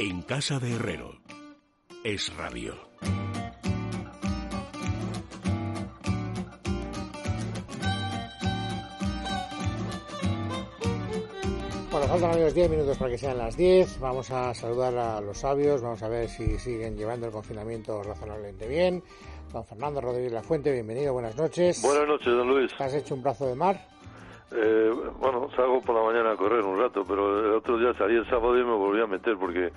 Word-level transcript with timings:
En 0.00 0.22
casa 0.22 0.60
de 0.60 0.76
Herrero. 0.76 1.10
Es 2.04 2.32
radio. 2.36 2.72
Bueno, 11.90 12.06
faltan 12.06 12.30
amigos 12.30 12.54
10 12.54 12.70
minutos 12.70 12.96
para 12.96 13.10
que 13.10 13.18
sean 13.18 13.38
las 13.38 13.56
10. 13.56 13.98
Vamos 13.98 14.30
a 14.30 14.54
saludar 14.54 14.96
a 14.96 15.20
los 15.20 15.38
sabios, 15.38 15.82
vamos 15.82 16.00
a 16.04 16.08
ver 16.08 16.28
si 16.28 16.60
siguen 16.60 16.96
llevando 16.96 17.26
el 17.26 17.32
confinamiento 17.32 18.00
razonablemente 18.00 18.68
bien. 18.68 19.02
Don 19.52 19.64
Fernando 19.64 20.00
Rodríguez 20.00 20.30
La 20.30 20.44
Fuente, 20.44 20.70
bienvenido, 20.70 21.12
buenas 21.12 21.36
noches. 21.36 21.82
Buenas 21.82 22.06
noches, 22.06 22.26
don 22.28 22.46
Luis. 22.46 22.72
¿Has 22.78 22.94
hecho 22.94 23.16
un 23.16 23.24
brazo 23.24 23.48
de 23.48 23.56
mar? 23.56 23.97
Eh, 24.50 24.90
bueno, 25.18 25.50
salgo 25.54 25.82
por 25.82 25.94
la 25.94 26.02
mañana 26.02 26.32
a 26.32 26.36
correr 26.36 26.62
un 26.64 26.78
rato, 26.78 27.04
pero 27.06 27.38
el 27.46 27.52
otro 27.56 27.76
día 27.78 27.92
salí 27.94 28.16
el 28.16 28.26
sábado 28.28 28.58
y 28.58 28.64
me 28.64 28.72
volví 28.72 29.00
a 29.00 29.06
meter 29.06 29.36
porque 29.36 29.70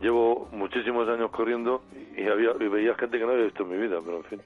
llevo 0.00 0.48
muchísimos 0.52 1.08
años 1.08 1.30
corriendo 1.30 1.82
y, 2.16 2.26
había, 2.26 2.50
y 2.58 2.68
veía 2.68 2.94
gente 2.96 3.18
que 3.18 3.24
no 3.24 3.32
había 3.32 3.44
visto 3.44 3.62
en 3.62 3.68
mi 3.70 3.76
vida, 3.78 3.98
pero 4.04 4.16
en 4.18 4.24
fin. 4.24 4.42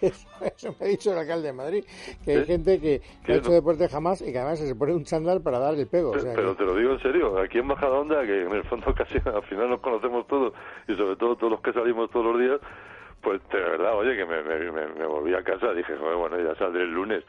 Eso, 0.00 0.74
me 0.80 0.86
ha 0.86 0.88
dicho 0.88 1.12
el 1.12 1.18
alcalde 1.18 1.46
de 1.48 1.52
Madrid, 1.52 1.84
que 2.24 2.30
hay 2.32 2.38
¿Eh? 2.40 2.44
gente 2.44 2.80
que 2.80 3.00
no 3.00 3.22
¿Qué 3.24 3.32
ha 3.32 3.36
hecho 3.36 3.52
deporte 3.52 3.88
jamás 3.88 4.20
y 4.20 4.32
que 4.32 4.38
además 4.38 4.58
se 4.58 4.74
pone 4.74 4.94
un 4.94 5.04
chándal 5.04 5.42
para 5.42 5.58
dar 5.60 5.74
el 5.74 5.86
pego. 5.86 6.10
o 6.10 6.18
sea 6.18 6.34
Pero 6.34 6.52
que- 6.52 6.58
te 6.58 6.64
lo 6.64 6.76
digo 6.76 6.92
en 6.92 7.00
serio, 7.00 7.38
aquí 7.38 7.58
en 7.58 7.66
Majadahonda, 7.66 8.24
que 8.26 8.42
en 8.42 8.52
el 8.52 8.64
fondo 8.64 8.92
casi 8.96 9.18
al 9.24 9.42
final 9.44 9.70
nos 9.70 9.80
conocemos 9.80 10.26
todos 10.26 10.52
y 10.88 10.94
sobre 10.96 11.16
todo 11.16 11.36
todos 11.36 11.52
los 11.52 11.60
que 11.60 11.72
salimos 11.72 12.10
todos 12.10 12.26
los 12.26 12.40
días, 12.40 12.60
pues 13.22 13.40
de 13.48 13.60
verdad, 13.60 13.96
oye, 13.96 14.16
que 14.16 14.26
me, 14.26 14.42
me, 14.42 14.72
me- 14.72 14.88
me 14.94 15.06
volví 15.06 15.34
a 15.34 15.42
casa, 15.42 15.72
dije, 15.72 15.94
bueno, 15.94 16.38
ya 16.40 16.54
saldré 16.56 16.82
el 16.82 16.90
lunes, 16.92 17.24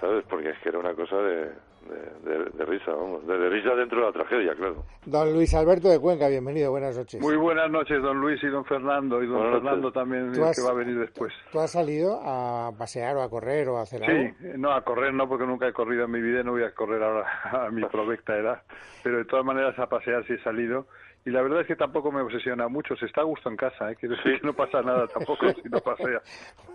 ¿sabes? 0.00 0.24
Porque 0.28 0.50
es 0.50 0.58
que 0.60 0.68
era 0.70 0.78
una 0.78 0.94
cosa 0.94 1.16
de, 1.16 1.44
de, 1.44 2.34
de- 2.34 2.50
de 2.50 2.64
risa, 2.64 2.90
vamos, 2.92 3.26
de, 3.26 3.38
de 3.38 3.48
risa 3.48 3.74
dentro 3.74 4.00
de 4.00 4.06
la 4.06 4.12
tragedia, 4.12 4.54
claro. 4.54 4.84
Don 5.04 5.32
Luis 5.32 5.54
Alberto 5.54 5.88
de 5.88 5.98
Cuenca, 6.00 6.28
bienvenido, 6.28 6.70
buenas 6.70 6.96
noches. 6.96 7.20
Muy 7.20 7.36
buenas 7.36 7.70
noches, 7.70 8.02
don 8.02 8.20
Luis 8.20 8.42
y 8.42 8.48
don 8.48 8.64
Fernando, 8.64 9.22
y 9.22 9.26
don 9.26 9.36
Buenas 9.38 9.54
Fernando 9.54 9.82
noches. 9.82 9.94
también, 9.94 10.44
has- 10.44 10.56
que 10.56 10.62
va 10.62 10.70
a 10.70 10.74
venir 10.74 10.98
después. 10.98 11.32
¿Tú 11.52 11.60
has 11.60 11.70
salido 11.70 12.20
a 12.24 12.72
pasear 12.76 13.16
o 13.16 13.22
a 13.22 13.30
correr 13.30 13.68
o 13.68 13.78
a 13.78 13.82
hacer 13.82 14.00
Sí, 14.00 14.10
algo? 14.10 14.22
eh, 14.42 14.54
no, 14.58 14.72
a 14.72 14.82
correr 14.82 15.14
no, 15.14 15.28
porque 15.28 15.46
nunca 15.46 15.68
he 15.68 15.72
corrido 15.72 16.04
en 16.04 16.10
mi 16.10 16.20
vida 16.20 16.40
y 16.40 16.44
no 16.44 16.52
voy 16.52 16.64
a 16.64 16.72
correr 16.74 17.02
ahora 17.02 17.26
a 17.66 17.70
mi 17.70 17.82
provecta 17.90 18.36
edad, 18.36 18.62
pero 19.02 19.18
de 19.18 19.24
todas 19.24 19.44
maneras 19.44 19.78
a 19.78 19.88
pasear 19.88 20.26
sí 20.26 20.32
he 20.34 20.42
salido. 20.42 20.86
Y 21.26 21.30
la 21.30 21.42
verdad 21.42 21.62
es 21.62 21.66
que 21.66 21.74
tampoco 21.74 22.12
me 22.12 22.20
obsesiona 22.22 22.68
mucho, 22.68 22.94
se 22.96 23.06
está 23.06 23.22
a 23.22 23.24
gusto 23.24 23.50
en 23.50 23.56
casa, 23.56 23.90
¿eh? 23.90 23.96
quiero 23.98 24.14
decir 24.14 24.40
que 24.40 24.46
no 24.46 24.54
pasa 24.54 24.80
nada 24.80 25.08
tampoco 25.08 25.46
si 25.60 25.68
no 25.68 25.80
pasea. 25.80 26.22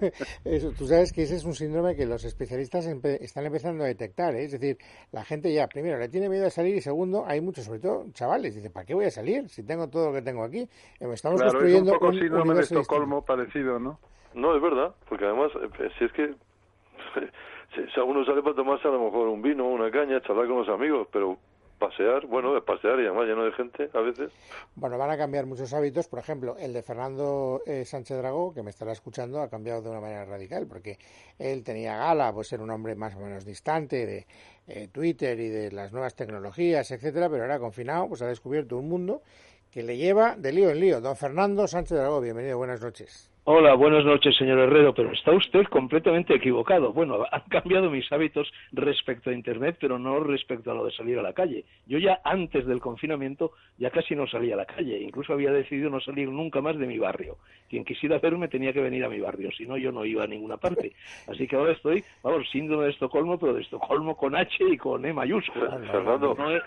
Eso, 0.44 0.74
tú 0.78 0.86
sabes 0.88 1.14
que 1.14 1.24
ese 1.24 1.38
es 1.38 1.46
un 1.46 1.54
síndrome 1.54 1.96
que 1.96 2.06
los 2.06 2.26
especialistas 2.26 2.86
empe- 2.86 3.18
están 3.22 3.46
empezando 3.46 3.86
a 3.86 3.88
detectar, 3.88 4.36
¿eh? 4.36 4.44
es 4.44 4.52
decir, 4.52 4.78
la 5.14 5.24
gente 5.24 5.54
ya, 5.54 5.68
primero, 5.68 5.98
le 5.98 6.10
tiene 6.10 6.28
miedo 6.28 6.46
a 6.48 6.50
salir 6.50 6.76
y 6.76 6.82
segundo, 6.82 7.24
hay 7.26 7.40
muchos, 7.40 7.64
sobre 7.64 7.80
todo 7.80 8.06
chavales, 8.12 8.54
dice, 8.54 8.70
¿para 8.70 8.86
qué 8.86 8.94
voy 8.94 9.06
a 9.06 9.12
salir 9.12 9.48
si 9.48 9.64
tengo 9.64 9.88
todo 9.90 10.08
lo 10.08 10.14
que 10.14 10.22
tengo 10.22 10.44
aquí? 10.44 10.68
Eh, 11.00 11.08
Estamos 11.14 11.42
Claro, 11.42 11.60
es 11.66 11.74
un 11.74 11.88
construyendo 11.88 11.94
poco 11.94 12.08
un 12.08 12.20
síndrome 12.20 12.54
de. 12.56 12.62
Estocolmo 12.62 13.22
parecido, 13.24 13.80
¿no? 13.80 14.00
No, 14.34 14.54
es 14.54 14.62
verdad, 14.62 14.94
porque 15.08 15.26
además, 15.26 15.52
eh, 15.80 15.90
si 15.98 16.04
es 16.06 16.12
que 16.12 16.28
si, 17.76 17.92
si 17.94 18.00
uno 18.02 18.26
sale 18.26 18.42
para 18.44 18.56
tomarse 18.56 18.86
a 18.88 18.92
lo 18.92 19.06
mejor 19.06 19.30
un 19.30 19.42
vino, 19.42 19.66
una 19.66 19.90
caña, 19.92 20.22
charlar 20.22 20.48
con 20.48 20.58
los 20.58 20.68
amigos, 20.70 21.08
pero 21.12 21.38
pasear, 21.82 22.28
bueno, 22.28 22.56
es 22.56 22.64
pasear 22.64 23.00
y 23.00 23.08
además 23.08 23.26
lleno 23.26 23.44
de 23.44 23.52
gente 23.54 23.90
a 23.92 24.02
veces. 24.02 24.32
Bueno, 24.76 25.00
van 25.00 25.10
a 25.10 25.18
cambiar 25.18 25.48
muchos 25.48 25.74
hábitos. 25.74 26.08
Por 26.08 26.20
ejemplo, 26.20 26.56
el 26.60 26.74
de 26.74 26.84
Fernando 26.84 27.62
eh, 27.66 27.84
Sánchez 27.86 28.18
Dragó, 28.18 28.54
que 28.54 28.62
me 28.62 28.70
estará 28.70 28.92
escuchando, 28.92 29.42
ha 29.42 29.50
cambiado 29.50 29.82
de 29.82 29.90
una 29.90 30.00
manera 30.00 30.26
radical, 30.26 30.68
porque 30.68 31.00
él 31.40 31.64
tenía 31.64 31.98
gala, 31.98 32.32
pues 32.32 32.48
ser 32.48 32.62
un 32.62 32.70
hombre 32.70 32.96
más 32.96 33.16
o 33.16 33.20
menos 33.20 33.44
distante 33.44 34.06
de 34.06 34.28
eh, 34.68 34.88
Twitter 34.92 35.40
y 35.40 35.50
de 35.50 35.72
las 35.72 35.92
nuevas 35.92 36.16
tecnologías, 36.16 36.92
etcétera, 36.92 37.30
pero 37.30 37.42
ahora 37.44 37.60
confinado, 37.60 38.08
pues 38.08 38.22
ha 38.22 38.28
descubierto 38.28 38.78
un 38.78 38.88
mundo 38.88 39.24
que 39.72 39.82
le 39.82 39.98
lleva 39.98 40.36
de 40.38 40.52
lío 40.52 40.70
en 40.70 40.80
lío. 40.80 41.02
Don 41.02 41.16
Fernando 41.16 41.68
Sánchez 41.68 41.98
Dragó, 41.98 42.22
bienvenido, 42.22 42.58
buenas 42.58 42.82
noches. 42.82 43.31
Hola, 43.44 43.74
buenas 43.74 44.06
noches, 44.06 44.38
señor 44.38 44.60
Herrero, 44.60 44.94
pero 44.94 45.12
está 45.12 45.32
usted 45.32 45.64
completamente 45.66 46.36
equivocado. 46.36 46.94
Bueno, 46.94 47.26
han 47.32 47.42
cambiado 47.50 47.90
mis 47.90 48.10
hábitos 48.12 48.54
respecto 48.72 49.32
a 49.32 49.34
Internet, 49.34 49.78
pero 49.82 49.98
no 49.98 50.20
respecto 50.20 50.70
a 50.70 50.76
lo 50.76 50.86
de 50.86 50.92
salir 50.92 51.18
a 51.18 51.24
la 51.24 51.34
calle. 51.34 51.66
Yo 51.88 51.98
ya 51.98 52.22
antes 52.24 52.68
del 52.68 52.80
confinamiento 52.80 53.54
ya 53.80 53.90
casi 53.90 54.16
no 54.16 54.28
salía 54.28 54.54
a 54.54 54.58
la 54.58 54.68
calle, 54.68 55.02
incluso 55.02 55.34
había 55.34 55.52
decidido 55.52 55.90
no 55.90 56.00
salir 56.02 56.30
nunca 56.30 56.62
más 56.62 56.78
de 56.78 56.86
mi 56.86 57.00
barrio. 57.00 57.38
Quien 57.68 57.84
quisiera 57.84 58.20
verme 58.20 58.48
tenía 58.48 58.74
que 58.74 58.82
venir 58.82 59.04
a 59.06 59.10
mi 59.10 59.20
barrio, 59.20 59.50
si 59.52 59.66
no 59.66 59.76
yo 59.76 59.92
no 59.92 60.06
iba 60.06 60.24
a 60.24 60.28
ninguna 60.28 60.58
parte. 60.58 60.94
Así 61.28 61.48
que 61.48 61.56
ahora 61.56 61.72
estoy, 61.72 62.04
vamos, 62.22 62.48
síndrome 62.52 62.84
de 62.84 62.92
Estocolmo, 62.92 63.40
pero 63.40 63.56
de 63.56 63.64
Estocolmo 63.64 64.16
con 64.16 64.36
H 64.36 64.64
y 64.70 64.78
con 64.78 65.04
E 65.04 65.14
mayúscula. 65.14 65.80
Fernando. 65.80 66.36
No 66.36 66.60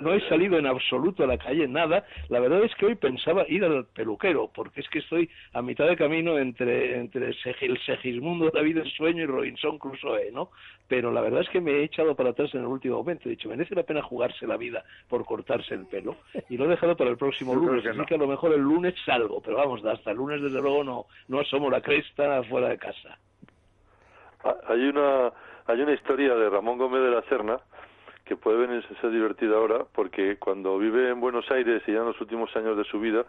no 0.00 0.12
he 0.14 0.20
salido 0.28 0.58
en 0.58 0.66
absoluto 0.66 1.24
a 1.24 1.26
la 1.26 1.38
calle, 1.38 1.68
nada. 1.68 2.04
La 2.28 2.40
verdad 2.40 2.62
es 2.64 2.74
que 2.76 2.86
hoy 2.86 2.94
pensaba 2.94 3.44
ir 3.48 3.64
al 3.64 3.86
peluquero, 3.86 4.50
porque 4.54 4.80
es 4.80 4.88
que 4.88 5.00
estoy 5.00 5.28
a 5.52 5.62
mitad 5.62 5.86
de 5.86 5.96
camino 5.96 6.38
entre, 6.38 6.98
entre 6.98 7.28
el 7.28 7.78
Segismundo 7.84 8.50
David 8.50 8.78
el 8.78 8.90
Sueño 8.92 9.22
y 9.22 9.26
Robinson 9.26 9.78
Crusoe, 9.78 10.30
¿no? 10.32 10.50
Pero 10.88 11.12
la 11.12 11.20
verdad 11.20 11.42
es 11.42 11.48
que 11.50 11.60
me 11.60 11.72
he 11.72 11.84
echado 11.84 12.14
para 12.16 12.30
atrás 12.30 12.52
en 12.54 12.60
el 12.62 12.66
último 12.66 12.96
momento. 12.96 13.28
He 13.28 13.30
dicho, 13.32 13.48
merece 13.48 13.74
la 13.74 13.84
pena 13.84 14.02
jugarse 14.02 14.46
la 14.46 14.56
vida 14.56 14.84
por 15.08 15.24
cortarse 15.24 15.74
el 15.74 15.86
pelo. 15.86 16.16
Y 16.48 16.56
lo 16.56 16.64
he 16.64 16.68
dejado 16.68 16.96
para 16.96 17.10
el 17.10 17.16
próximo 17.16 17.54
Yo 17.54 17.60
lunes. 17.60 17.82
que 17.82 17.90
Así 17.90 17.98
no. 17.98 18.06
que 18.06 18.14
a 18.14 18.18
lo 18.18 18.26
mejor 18.26 18.52
el 18.52 18.60
lunes 18.60 18.94
salgo, 19.04 19.40
pero 19.40 19.56
vamos, 19.58 19.84
hasta 19.84 20.10
el 20.10 20.16
lunes 20.16 20.42
desde 20.42 20.60
luego 20.60 20.82
no, 20.82 21.06
no 21.28 21.40
asomo 21.40 21.70
la 21.70 21.80
cresta 21.80 22.42
fuera 22.44 22.68
de 22.68 22.78
casa. 22.78 23.18
Ah, 24.44 24.56
Hay 24.68 24.80
una, 24.80 25.32
hay 25.66 25.80
una 25.80 25.92
historia 25.92 26.34
de 26.34 26.48
Ramón 26.50 26.78
Gómez 26.78 27.02
de 27.02 27.10
la 27.10 27.22
Serna 27.22 27.58
que 28.30 28.36
puede 28.36 28.58
venirse 28.64 28.86
a 28.94 29.00
ser 29.00 29.10
divertida 29.10 29.56
ahora 29.56 29.84
porque 29.92 30.36
cuando 30.38 30.78
vive 30.78 31.10
en 31.10 31.18
Buenos 31.20 31.50
Aires 31.50 31.82
y 31.88 31.92
ya 31.92 31.98
en 31.98 32.06
los 32.06 32.20
últimos 32.20 32.54
años 32.54 32.76
de 32.76 32.84
su 32.84 33.00
vida 33.00 33.24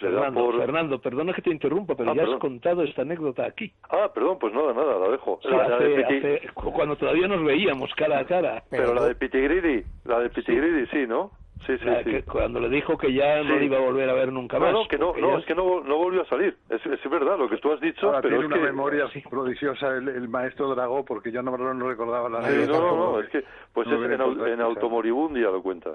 Fernando, 0.00 0.40
por... 0.40 0.56
Fernando, 0.56 0.98
perdona 1.00 1.34
que 1.34 1.42
te 1.42 1.50
interrumpa, 1.50 1.94
pero 1.94 2.12
Ah, 2.12 2.14
ya 2.14 2.20
perdón. 2.22 2.34
has 2.36 2.40
contado 2.40 2.82
esta 2.84 3.02
anécdota 3.02 3.44
aquí. 3.44 3.70
Ah, 3.90 4.08
perdón, 4.14 4.38
pues 4.38 4.54
nada, 4.54 4.72
nada, 4.72 4.98
la 4.98 5.08
dejo. 5.10 5.38
Sí, 5.42 5.48
La- 5.50 5.68
la 5.68 5.78
de 5.80 5.84
hace- 5.84 5.96
Piti- 5.96 6.36
hace- 6.36 6.48
cu- 6.54 6.72
cuando 6.72 6.96
todavía 6.96 7.28
nos 7.28 7.44
veíamos 7.44 7.92
cara 7.94 8.20
a 8.20 8.24
cara. 8.24 8.62
Pero 8.70 8.94
la 8.94 9.04
de 9.04 9.14
Pitigridi, 9.16 9.82
la 10.06 10.20
de 10.20 10.30
Pitigridi, 10.30 10.86
sí, 10.86 11.06
¿no? 11.06 11.32
Sí, 11.66 11.76
sí, 11.78 11.84
La 11.84 12.02
sí. 12.02 12.10
que- 12.10 12.22
cuando 12.22 12.60
le 12.60 12.68
dijo 12.70 12.96
que 12.96 13.12
ya 13.12 13.42
no 13.42 13.56
le 13.58 13.64
iba 13.66 13.76
a 13.76 13.80
volver 13.80 14.08
a 14.08 14.14
ver 14.14 14.32
nunca 14.32 14.58
No, 14.58 14.64
más. 14.66 14.72
no, 14.72 14.88
que 14.88 14.96
no, 14.96 15.12
no, 15.14 15.32
ya- 15.32 15.38
es 15.38 15.44
que 15.44 15.54
no, 15.54 15.80
no 15.82 15.98
volvió 15.98 16.22
a 16.22 16.26
salir. 16.26 16.56
Es, 16.70 16.80
es 16.86 17.10
verdad 17.10 17.36
lo 17.38 17.48
que 17.48 17.58
tú 17.58 17.72
has 17.72 17.80
dicho, 17.80 18.06
Ahora 18.06 18.22
pero 18.22 18.38
tiene 18.38 18.44
es 18.44 18.46
una 18.46 18.56
que... 18.56 18.72
memoria 18.72 19.04
prodigiosa 19.28 19.88
el, 19.88 20.08
el 20.08 20.28
maestro 20.28 20.74
Dragó, 20.74 21.04
porque 21.04 21.30
yo 21.30 21.42
no, 21.42 21.56
no 21.56 21.88
recordaba 21.88 22.28
la 22.28 22.48
Sí, 22.48 22.54
yo 22.60 22.66
no, 22.66 22.80
no, 22.80 22.96
no, 23.12 23.20
es 23.20 23.28
que 23.28 23.44
pues 23.74 23.86
No 23.86 23.96
es 24.04 24.10
en, 24.12 24.52
en. 24.52 24.60
Automoribundia 24.60 25.50
lo 25.50 25.62
cuenta. 25.62 25.90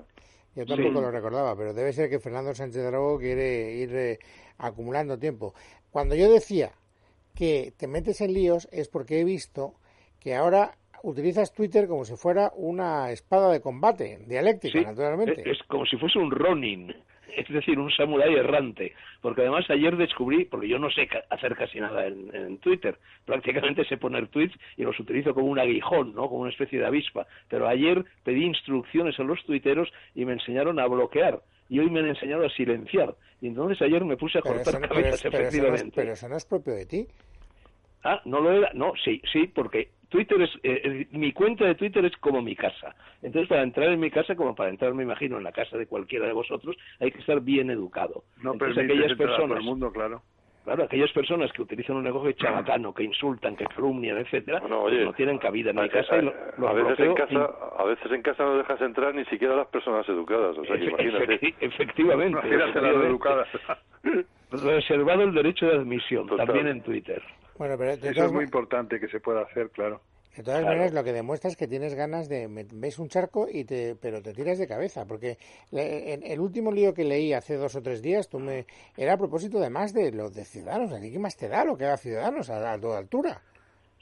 Yo 0.56 0.66
tampoco 0.68 0.90
Sí. 1.00 1.01
lo 1.01 1.09
recordaba, 1.12 1.56
pero 1.56 1.74
debe 1.74 1.91
ser 1.94 2.09
que 2.09 2.19
Fernando 2.19 2.53
Sánchez 2.53 2.85
Dragó 2.85 3.18
quiere 3.18 3.72
ir 3.74 3.95
eh, 3.95 4.19
acumulando 4.59 5.18
tiempo. 5.18 5.56
Cuando 5.90 6.13
yo 6.13 6.30
decía 6.31 6.72
que 7.34 7.74
te 7.75 7.88
metes 7.88 8.22
en 8.22 8.34
líos 8.34 8.68
es 8.72 8.88
porque 8.90 9.19
he 9.19 9.24
visto 9.24 9.74
que 10.19 10.35
ahora 10.35 10.75
utilizas 11.03 11.53
Twitter 11.53 11.87
como 11.87 12.03
si 12.05 12.15
fuera 12.15 12.51
una 12.55 13.11
espada 13.11 13.51
de 13.51 13.61
combate, 13.61 14.19
dialéctica, 14.25 14.79
Sí, 14.79 14.83
naturalmente. 14.85 15.43
Es, 15.49 15.61
como 15.67 15.85
si 15.85 15.97
fuese 15.97 16.17
un 16.17 16.31
Ronin, 16.31 16.93
es 17.37 17.47
decir, 17.49 17.77
un 17.79 17.91
samurái 17.91 18.33
errante. 18.35 18.93
Porque 19.21 19.41
además 19.41 19.69
ayer 19.69 19.95
descubrí, 19.97 20.45
porque 20.45 20.67
yo 20.67 20.79
no 20.79 20.89
sé 20.89 21.07
hacer 21.29 21.55
casi 21.55 21.79
nada 21.79 22.05
en, 22.07 22.33
en 22.35 22.57
Twitter, 22.57 22.97
prácticamente 23.25 23.85
sé 23.85 23.97
poner 23.97 24.27
tweets 24.29 24.55
y 24.77 24.83
los 24.83 24.99
utilizo 24.99 25.33
como 25.33 25.47
un 25.47 25.59
aguijón, 25.59 26.13
¿no? 26.15 26.27
como 26.27 26.41
una 26.41 26.51
especie 26.51 26.79
de 26.79 26.85
avispa. 26.85 27.27
Pero 27.49 27.67
ayer 27.67 28.03
pedí 28.23 28.43
instrucciones 28.45 29.19
a 29.19 29.23
los 29.23 29.43
tuiteros 29.45 29.89
y 30.15 30.25
me 30.25 30.33
enseñaron 30.33 30.79
a 30.79 30.87
bloquear. 30.87 31.41
Y 31.69 31.79
hoy 31.79 31.89
me 31.89 32.01
han 32.01 32.07
enseñado 32.09 32.45
a 32.45 32.49
silenciar. 32.49 33.15
Y 33.41 33.47
entonces 33.47 33.81
ayer 33.81 34.03
me 34.05 34.15
puse 34.17 34.37
a 34.37 34.41
Pero 34.41 34.55
cortar 34.55 34.73
no, 34.75 34.79
pero 34.81 34.93
cabezas, 34.93 35.19
eso- 35.19 35.29
pero 35.31 35.43
eso 35.43 35.43
no 35.43 35.47
es, 35.47 35.53
efectivamente. 35.55 35.95
pero 35.95 36.13
eso 36.13 36.29
no 36.29 36.37
es 36.37 36.45
propio 36.45 36.73
de 36.75 36.85
ti. 36.85 37.07
Ah, 38.03 38.21
no 38.25 38.41
lo 38.41 38.51
era. 38.51 38.71
No, 38.73 38.91
sí, 39.03 39.21
sí, 39.31 39.47
porque 39.47 39.89
Twitter 40.13 40.41
es. 40.44 40.51
eh, 40.62 40.81
eh, 40.85 41.07
mi 41.18 41.34
cuenta 41.34 41.66
de 41.66 41.74
Twitter 41.74 42.06
es 42.06 42.16
como 42.18 42.41
mi 42.44 42.56
casa. 42.56 42.96
Entonces, 43.24 43.50
para 43.50 43.63
entrar 43.63 43.90
en 43.90 44.00
mi 44.00 44.12
casa, 44.12 44.35
como 44.35 44.53
para 44.53 44.69
entrar, 44.69 44.94
me 44.94 45.01
imagino, 45.03 45.38
en 45.38 45.44
la 45.44 45.51
casa 45.51 45.75
de 45.78 45.88
cualquiera 45.88 46.28
de 46.28 46.33
vosotros, 46.33 46.77
hay 47.00 47.12
que 47.12 47.19
estar 47.19 47.42
bien 47.42 47.71
educado. 47.71 48.24
No 48.44 48.54
Entonces, 48.54 48.75
permite 48.77 48.94
aquellas 49.00 49.18
personas. 49.18 49.57
el 49.57 49.63
mundo, 49.65 49.92
claro. 49.92 50.21
Claro, 50.65 50.83
aquellas 50.83 51.12
personas 51.12 51.51
que 51.51 51.62
utilizan 51.62 51.98
un 51.98 52.04
lenguaje 52.06 52.36
chabacano, 52.36 52.94
que 52.94 53.04
insultan, 53.04 53.56
que 53.57 53.65
calumnian, 53.65 54.18
etcétera, 54.19 54.60
Bueno, 54.62 54.83
pues 54.83 55.04
no 55.04 55.12
tienen 55.13 55.38
cabida 55.38 55.71
en 55.71 55.80
a, 55.80 55.81
mi 55.81 55.89
casa 55.89 56.16
y 56.18 56.21
lo, 56.21 56.30
a- 56.31 56.54
los 56.57 56.69
a 56.69 56.74
veces 56.74 57.00
en 57.01 57.13
casa, 57.16 57.50
a 57.80 57.83
veces 57.83 58.12
en 58.13 58.21
casa 58.21 58.44
no 58.45 58.57
dejas 58.57 58.80
entrar 58.81 59.13
ni 59.13 59.25
siquiera 59.25 59.56
a 59.56 59.57
las 59.57 59.68
personas 59.68 60.07
educadas, 60.07 60.57
o 60.57 60.63
sea, 60.63 60.77
que 60.77 60.86
Efe- 60.86 60.89
imagínate. 60.89 61.42
efecti- 61.42 61.56
efectivamente. 61.59 62.39
Imagínate 62.48 62.81
las 62.81 62.95
educadas. 62.95 63.48
Reservado 64.51 65.24
el 65.24 65.33
derecho 65.33 65.66
de 65.66 65.77
admisión, 65.77 66.27
Total. 66.27 66.45
también 66.45 66.68
en 66.68 66.81
Twitter. 66.81 67.21
Bueno, 67.57 67.77
pero 67.77 67.91
Eso 67.91 68.25
es 68.25 68.31
muy 68.31 68.44
importante 68.45 69.00
que 69.00 69.07
se 69.07 69.19
pueda 69.19 69.41
hacer, 69.41 69.69
claro. 69.69 70.01
de 70.35 70.41
todas 70.41 70.61
Claro. 70.61 70.75
maneras 70.75 70.94
lo 70.95 71.03
que 71.03 71.13
demuestra 71.13 71.51
es 71.51 71.55
que 71.55 71.67
tienes 71.67 71.94
ganas 71.94 72.27
de 72.27 72.47
me- 72.47 72.65
ves 72.71 72.97
un 72.97 73.07
charco 73.07 73.47
y 73.47 73.65
te 73.65 73.95
pero 74.01 74.19
te 74.19 74.33
tiras 74.33 74.57
de 74.57 74.67
cabeza 74.67 75.05
porque 75.05 75.38
le- 75.69 76.13
en 76.15 76.23
el 76.23 76.39
último 76.39 76.71
lío 76.71 76.91
que 76.95 77.03
leí 77.03 77.33
hace 77.33 77.55
dos 77.55 77.75
o 77.75 77.83
tres 77.83 78.01
días 78.01 78.27
tú 78.27 78.39
me 78.39 78.65
era 78.97 79.13
a 79.13 79.17
propósito 79.17 79.59
de 79.59 79.69
más 79.69 79.94
de 79.94 80.11
los 80.11 80.33
de 80.33 80.44
Ciudadanos, 80.44 80.91
¿a 80.91 81.00
ti 81.00 81.11
qué 81.11 81.19
más 81.19 81.38
te 81.38 81.47
da 81.47 81.63
lo 81.63 81.77
que 81.77 81.85
haga 81.85 81.97
Ciudadanos 81.97 82.50
a, 82.50 82.73
a 82.73 82.79
toda 82.79 82.97
altura? 82.97 83.39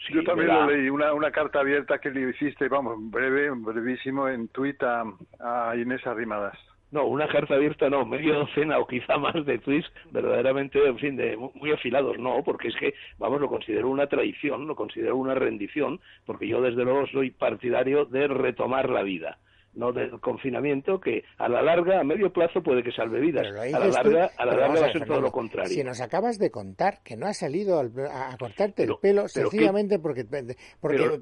Sí, 0.08 0.14
Yo 0.16 0.24
también 0.24 0.48
lo 0.48 0.66
leí, 0.72 0.90
una, 0.90 1.14
una 1.14 1.32
carta 1.32 1.60
abierta 1.60 2.00
que 2.00 2.10
le 2.10 2.30
hiciste, 2.30 2.70
vamos, 2.70 2.96
breve, 3.12 3.50
brevísimo, 3.52 4.28
en 4.30 4.48
tuit 4.48 4.82
a, 4.82 5.04
a 5.40 5.76
Inés 5.76 6.08
Arrimadas. 6.08 6.58
No, 6.92 7.06
una 7.06 7.28
carta 7.28 7.56
abierta 7.56 7.90
no, 7.90 8.06
medio 8.06 8.36
docena 8.36 8.78
o 8.78 8.86
quizá 8.86 9.18
más 9.18 9.46
de 9.46 9.58
tweets 9.60 9.88
verdaderamente, 10.12 10.86
en 10.86 10.98
fin, 10.98 11.16
de 11.16 11.38
muy 11.38 11.72
afilados, 11.72 12.20
no, 12.20 12.44
porque 12.44 12.68
es 12.68 12.76
que, 12.76 12.94
vamos, 13.18 13.40
lo 13.40 13.48
considero 13.48 13.90
una 13.90 14.08
traición, 14.08 14.68
lo 14.68 14.76
considero 14.76 15.16
una 15.16 15.34
rendición, 15.34 16.02
porque 16.26 16.48
yo 16.48 16.62
desde 16.62 16.84
luego 16.84 17.08
soy 17.08 17.32
partidario 17.32 18.06
de 18.06 18.28
retomar 18.28 18.90
la 18.90 19.04
vida 19.04 19.38
no 19.74 19.92
del 19.92 20.20
confinamiento 20.20 21.00
que 21.00 21.24
a 21.38 21.48
la 21.48 21.62
larga, 21.62 22.00
a 22.00 22.04
medio 22.04 22.32
plazo 22.32 22.62
puede 22.62 22.84
que 22.84 22.92
salve 22.92 23.20
vidas. 23.20 23.48
A 23.48 23.80
la 23.80 23.88
larga, 23.88 24.32
a 24.38 24.46
la 24.46 24.56
larga 24.56 24.82
va 24.82 24.88
a 24.88 24.92
ser 24.92 25.06
todo 25.06 25.22
lo 25.22 25.32
contrario. 25.32 25.72
Si 25.72 25.84
nos 25.84 26.02
acabas 26.02 26.38
de 26.40 26.52
contar 26.52 27.02
que 27.04 27.16
no 27.16 27.26
has 27.26 27.38
salido 27.38 27.80
a, 27.80 28.38
cortarte 28.38 28.84
el 28.84 28.96
pelo 29.02 29.28
sencillamente 29.28 30.00
porque, 30.00 30.26
porque 30.80 31.20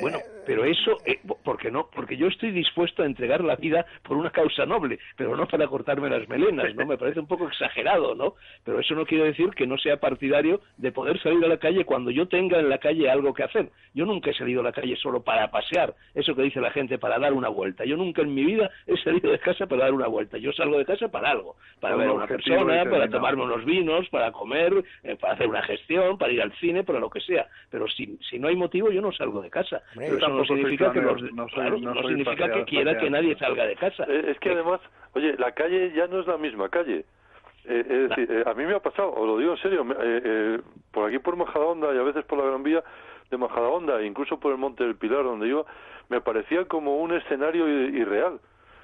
bueno, 0.00 0.18
pero 0.46 0.64
eso, 0.64 0.98
eh, 1.04 1.18
¿por 1.44 1.58
qué 1.58 1.70
no? 1.70 1.88
Porque 1.94 2.16
yo 2.16 2.28
estoy 2.28 2.52
dispuesto 2.52 3.02
a 3.02 3.06
entregar 3.06 3.42
la 3.42 3.56
vida 3.56 3.84
por 4.02 4.16
una 4.16 4.30
causa 4.30 4.64
noble, 4.64 4.98
pero 5.16 5.36
no 5.36 5.46
para 5.46 5.66
cortarme 5.66 6.08
las 6.08 6.28
melenas, 6.28 6.74
¿no? 6.74 6.86
Me 6.86 6.96
parece 6.96 7.20
un 7.20 7.26
poco 7.26 7.48
exagerado, 7.48 8.14
¿no? 8.14 8.34
Pero 8.64 8.80
eso 8.80 8.94
no 8.94 9.04
quiere 9.04 9.24
decir 9.24 9.50
que 9.50 9.66
no 9.66 9.76
sea 9.78 9.98
partidario 9.98 10.60
de 10.76 10.92
poder 10.92 11.20
salir 11.22 11.44
a 11.44 11.48
la 11.48 11.58
calle 11.58 11.84
cuando 11.84 12.10
yo 12.10 12.28
tenga 12.28 12.58
en 12.58 12.68
la 12.68 12.78
calle 12.78 13.10
algo 13.10 13.34
que 13.34 13.42
hacer. 13.42 13.68
Yo 13.94 14.06
nunca 14.06 14.30
he 14.30 14.34
salido 14.34 14.60
a 14.60 14.64
la 14.64 14.72
calle 14.72 14.96
solo 14.96 15.22
para 15.22 15.50
pasear, 15.50 15.94
eso 16.14 16.34
que 16.34 16.42
dice 16.42 16.60
la 16.60 16.70
gente, 16.70 16.98
para 16.98 17.18
dar 17.18 17.32
una 17.32 17.48
vuelta. 17.48 17.84
Yo 17.84 17.96
nunca 17.96 18.22
en 18.22 18.34
mi 18.34 18.44
vida 18.44 18.70
he 18.86 18.96
salido 18.98 19.30
de 19.30 19.38
casa 19.38 19.66
para 19.66 19.84
dar 19.84 19.92
una 19.92 20.06
vuelta. 20.06 20.38
Yo 20.38 20.52
salgo 20.52 20.78
de 20.78 20.84
casa 20.84 21.08
para 21.08 21.30
algo, 21.30 21.56
para 21.80 21.96
ver 21.96 22.08
a 22.08 22.12
una 22.12 22.26
persona, 22.26 22.84
para 22.84 23.08
tomarme 23.08 23.42
unos 23.42 23.64
vinos, 23.64 24.08
para 24.08 24.32
comer, 24.32 24.72
eh, 25.02 25.16
para 25.16 25.34
hacer 25.34 25.48
una 25.48 25.62
gestión, 25.62 26.16
para 26.16 26.32
ir 26.32 26.40
al 26.40 26.52
cine, 26.58 26.84
para 26.84 27.00
lo 27.00 27.10
que 27.10 27.20
sea. 27.20 27.48
Pero 27.70 27.88
si, 27.88 28.18
si 28.30 28.38
no 28.38 28.48
hay 28.48 28.56
motivo, 28.56 28.90
yo 28.90 29.00
no 29.00 29.12
salgo 29.12 29.42
de 29.42 29.47
casa. 29.50 29.82
Pero 29.94 30.16
eso 30.16 30.28
no 30.28 30.44
significa 30.44 30.92
que, 30.92 31.00
no, 31.00 31.16
significa 32.02 32.50
que 32.50 32.64
quiera 32.64 32.98
que 32.98 33.10
nadie 33.10 33.36
salga 33.36 33.66
de 33.66 33.76
casa. 33.76 34.04
Eh, 34.08 34.30
es 34.30 34.38
que 34.38 34.50
además, 34.50 34.80
oye, 35.14 35.34
la 35.38 35.52
calle 35.52 35.92
ya 35.94 36.06
no 36.06 36.20
es 36.20 36.26
la 36.26 36.36
misma 36.36 36.68
calle. 36.68 37.04
Eh, 37.64 37.84
es 37.88 38.08
decir, 38.08 38.30
eh, 38.30 38.44
a 38.46 38.54
mí 38.54 38.64
me 38.64 38.74
ha 38.74 38.80
pasado, 38.80 39.12
os 39.12 39.26
lo 39.26 39.38
digo 39.38 39.52
en 39.52 39.58
serio, 39.58 39.86
por 40.92 41.08
aquí 41.08 41.18
por 41.18 41.36
Majadahonda 41.36 41.94
y 41.94 41.98
a 41.98 42.02
veces 42.02 42.24
por 42.24 42.38
la 42.38 42.44
Gran 42.44 42.62
Vía 42.62 42.82
de 43.30 43.36
Majadahonda, 43.36 44.02
incluso 44.02 44.40
por 44.40 44.52
el 44.52 44.58
Monte 44.58 44.84
del 44.84 44.96
Pilar 44.96 45.24
donde 45.24 45.48
iba, 45.48 45.64
me 46.08 46.20
parecía 46.20 46.64
como 46.64 46.96
un 46.96 47.12
escenario 47.12 47.68
irreal. 47.68 48.40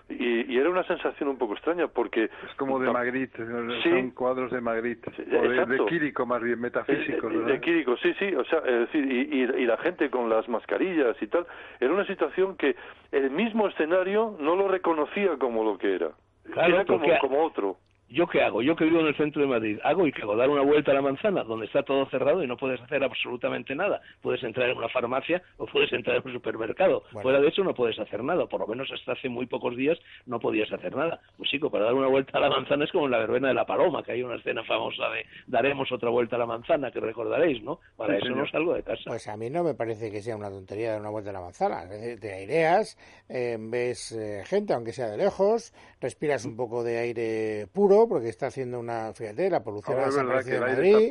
Y, 0.09 0.59
era 0.59 0.69
una 0.69 0.85
sensación 0.85 1.31
un 1.31 1.39
poco 1.39 1.55
extraña 1.55 1.89
porque... 1.89 2.25
Es 2.25 2.55
como 2.57 2.79
de 2.79 2.93
Magritte, 2.93 3.45
son 3.83 4.11
cuadros 4.11 4.51
de 4.53 4.61
Magritte, 4.61 5.11
o 5.11 5.49
de, 5.49 5.65
de, 5.65 5.85
Quirico 5.87 6.27
más 6.27 6.43
bien, 6.43 6.61
metafísicos. 6.61 7.33
De, 7.33 7.53
de 7.53 7.61
Quirico, 7.61 7.97
sí, 7.97 8.15
sí, 8.19 8.35
o 8.35 8.45
sea, 8.45 8.59
es 8.59 8.81
decir, 8.81 9.11
y, 9.11 9.43
y, 9.43 9.67
la 9.67 9.79
gente 9.79 10.11
con 10.11 10.29
las 10.29 10.49
mascarillas 10.49 11.17
y 11.21 11.27
tal, 11.27 11.47
era 11.81 11.93
una 11.93 12.07
situación 12.07 12.57
que 12.57 12.77
el 13.13 13.31
mismo 13.31 13.67
escenario 13.69 14.37
no 14.39 14.57
lo 14.57 14.69
reconocía 14.69 15.37
como 15.39 15.65
lo 15.65 15.79
que 15.79 15.95
era, 15.95 16.11
era 16.55 16.85
como, 16.85 17.07
como 17.21 17.43
otro. 17.43 17.77
¿Yo 18.09 18.27
qué 18.27 18.43
hago? 18.43 18.63
Yo 18.63 18.77
que 18.77 18.85
vivo 18.85 19.01
en 19.01 19.07
el 19.07 19.17
centro 19.17 19.43
de 19.43 19.49
Madrid, 19.49 19.79
hago 19.83 20.07
y 20.07 20.13
que 20.13 20.23
hago 20.23 20.37
dar 20.37 20.49
una 20.49 20.63
vuelta 20.63 20.93
a 20.93 20.95
la 20.95 21.03
manzana, 21.03 21.43
donde 21.43 21.67
está 21.67 21.83
todo 21.83 22.07
cerrado 22.07 22.43
y 22.43 22.47
no 22.47 22.57
puedes 22.57 22.81
hacer 22.81 23.03
absolutamente 23.03 23.75
nada. 23.75 24.01
Puedes 24.23 24.43
entrar 24.45 24.69
en 24.69 24.77
una 24.77 24.89
farmacia 24.89 25.43
o 25.57 25.67
puedes 25.67 25.93
entrar 25.93 26.17
en 26.17 26.23
un 26.25 26.33
supermercado. 26.33 27.03
Fuera 27.23 27.41
de 27.41 27.49
eso 27.49 27.65
no 27.65 27.75
puedes 27.75 27.99
hacer 27.99 28.23
nada. 28.23 28.47
Por 28.47 28.61
lo 28.61 28.67
menos 28.67 28.91
hasta 28.93 29.13
hace 29.13 29.29
muy 29.29 29.47
pocos 29.47 29.77
días 29.77 29.99
no 30.27 30.39
podías 30.39 30.73
hacer 30.73 30.95
nada. 30.95 31.21
Pues 31.37 31.51
chico, 31.51 31.71
para 31.71 31.87
dar 31.87 31.95
una 31.95 32.09
vuelta 32.09 32.39
a 32.39 32.41
la 32.41 32.51
manzana 32.51 32.85
es 32.85 32.93
como 32.93 33.07
en 33.07 33.11
la 33.11 33.19
verbena 33.19 33.49
de 33.49 33.55
la 33.55 33.65
paloma, 33.65 34.03
que 34.03 34.13
hay 34.13 34.23
una 34.23 34.37
escena 34.37 34.63
famosa 34.65 35.09
de 35.11 35.27
daremos 35.47 35.91
otra 35.91 36.11
vuelta 36.11 36.37
a 36.37 36.39
la 36.39 36.47
manzana, 36.47 36.91
que 36.91 37.01
recordaréis, 37.01 37.63
¿no? 37.63 37.81
Para 37.97 38.17
eso 38.17 38.29
no 38.31 38.47
salgo 38.47 38.75
de 38.75 38.83
casa. 38.83 39.03
Pues 39.07 39.27
a 39.29 39.37
mí 39.37 39.51
no 39.51 39.65
me 39.65 39.75
parece 39.75 40.11
que 40.11 40.21
sea 40.21 40.37
una 40.37 40.51
tontería 40.51 40.93
dar 40.93 41.01
una 41.01 41.11
vuelta 41.11 41.31
a 41.31 41.35
la 41.35 41.41
manzana. 41.41 41.89
Te 41.89 42.33
aireas, 42.33 42.97
eh, 43.29 43.57
ves 43.59 44.13
eh, 44.13 44.43
gente, 44.45 44.73
aunque 44.75 44.93
sea 44.93 45.09
de 45.09 45.17
lejos, 45.17 45.73
respiras 46.01 46.45
un 46.45 46.57
poco 46.57 46.85
de 46.85 46.99
aire 46.99 47.67
puro, 47.73 48.04
porque 48.09 48.29
está 48.29 48.47
haciendo 48.47 48.79
una, 48.81 49.13
fíjate, 49.13 49.51
la 49.51 49.63
polución 49.63 49.99
ha 49.99 50.07
desaparecido 50.07 50.61
Madrid. 50.61 51.09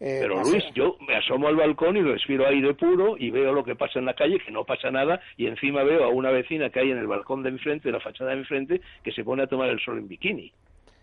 Eh, 0.00 0.18
Pero 0.20 0.42
Luis, 0.42 0.64
yo 0.74 0.96
me 1.06 1.16
asomo 1.16 1.48
al 1.48 1.56
balcón 1.56 1.96
y 1.96 2.02
respiro 2.02 2.46
aire 2.46 2.74
puro 2.74 3.16
y 3.18 3.30
veo 3.30 3.52
lo 3.52 3.64
que 3.64 3.76
pasa 3.76 3.98
en 3.98 4.06
la 4.06 4.14
calle, 4.14 4.38
que 4.44 4.50
no 4.50 4.64
pasa 4.64 4.90
nada, 4.90 5.20
y 5.36 5.46
encima 5.46 5.82
veo 5.82 6.04
a 6.04 6.08
una 6.08 6.30
vecina 6.30 6.70
que 6.70 6.80
hay 6.80 6.90
en 6.90 6.98
el 6.98 7.06
balcón 7.06 7.42
de 7.42 7.50
enfrente, 7.50 7.88
de 7.88 7.92
la 7.92 8.00
fachada 8.00 8.30
de 8.30 8.38
enfrente, 8.38 8.80
que 9.02 9.12
se 9.12 9.24
pone 9.24 9.42
a 9.42 9.46
tomar 9.46 9.68
el 9.68 9.80
sol 9.80 9.98
en 9.98 10.08
bikini. 10.08 10.52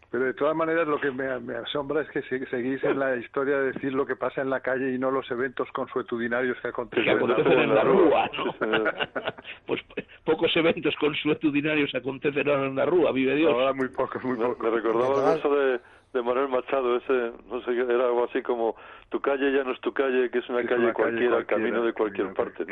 Pero 0.10 0.24
de 0.24 0.34
todas 0.34 0.56
maneras 0.56 0.88
lo 0.88 1.02
que 1.02 1.12
me, 1.12 1.28
asombra 1.56 2.02
es 2.02 2.10
que 2.10 2.22
seguís 2.22 2.82
en 2.84 2.98
la 2.98 3.18
historia 3.18 3.58
de 3.58 3.74
decir 3.74 3.94
lo 3.94 4.06
que 4.06 4.16
pasa 4.16 4.42
en 4.42 4.50
la 4.50 4.62
calle 4.62 4.94
y 4.94 4.98
no 4.98 5.12
los 5.12 5.30
eventos 5.32 5.70
consuetudinarios 5.72 6.58
que 6.62 6.70
acontecen, 6.70 7.10
en 7.10 7.76
la 7.76 7.84
rúa. 7.84 8.30
¿no? 8.38 8.54
pues 9.66 9.82
pocos 10.24 10.56
eventos 10.56 10.96
consuetudinarios 10.96 11.94
acontecen 11.94 12.48
en 12.48 12.76
la 12.76 12.86
rúa, 12.86 13.12
vive 13.12 13.36
Dios. 13.36 13.52
Ahora 13.52 13.74
muy 13.74 13.90
pocos, 13.90 14.24
muy 14.24 14.38
pocos. 14.38 14.60
Me, 14.60 14.70
recordaba 14.70 15.36
eso 15.36 15.54
de, 15.54 15.80
de 16.14 16.22
Manuel 16.22 16.48
Machado, 16.48 16.96
ese, 16.96 17.34
no 17.50 17.62
sé, 17.64 17.72
era 17.72 18.06
algo 18.06 18.24
así 18.30 18.42
como 18.42 18.78
tu 19.10 19.20
calle 19.20 19.52
ya 19.52 19.66
no 19.66 19.74
es 19.74 19.82
tu 19.82 19.92
calle, 19.92 20.30
que 20.30 20.40
es 20.40 20.50
una, 20.50 20.64
calle, 20.64 20.94
cualquiera, 20.94 21.44
camino 21.44 21.84
de 21.84 21.92
cualquier 21.92 22.34
parte. 22.34 22.64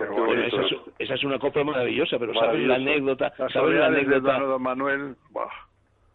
esa, 1.00 1.14
es, 1.14 1.24
una 1.26 1.38
copla 1.38 1.66
maravillosa, 1.66 2.18
pero 2.18 2.34
¿sabes 2.34 2.66
la 2.66 2.76
anécdota? 2.76 3.34
¿Sabes 3.52 3.78
la 3.78 3.88
anécdota? 3.88 4.40
De 4.40 4.60
Manuel, 4.60 5.16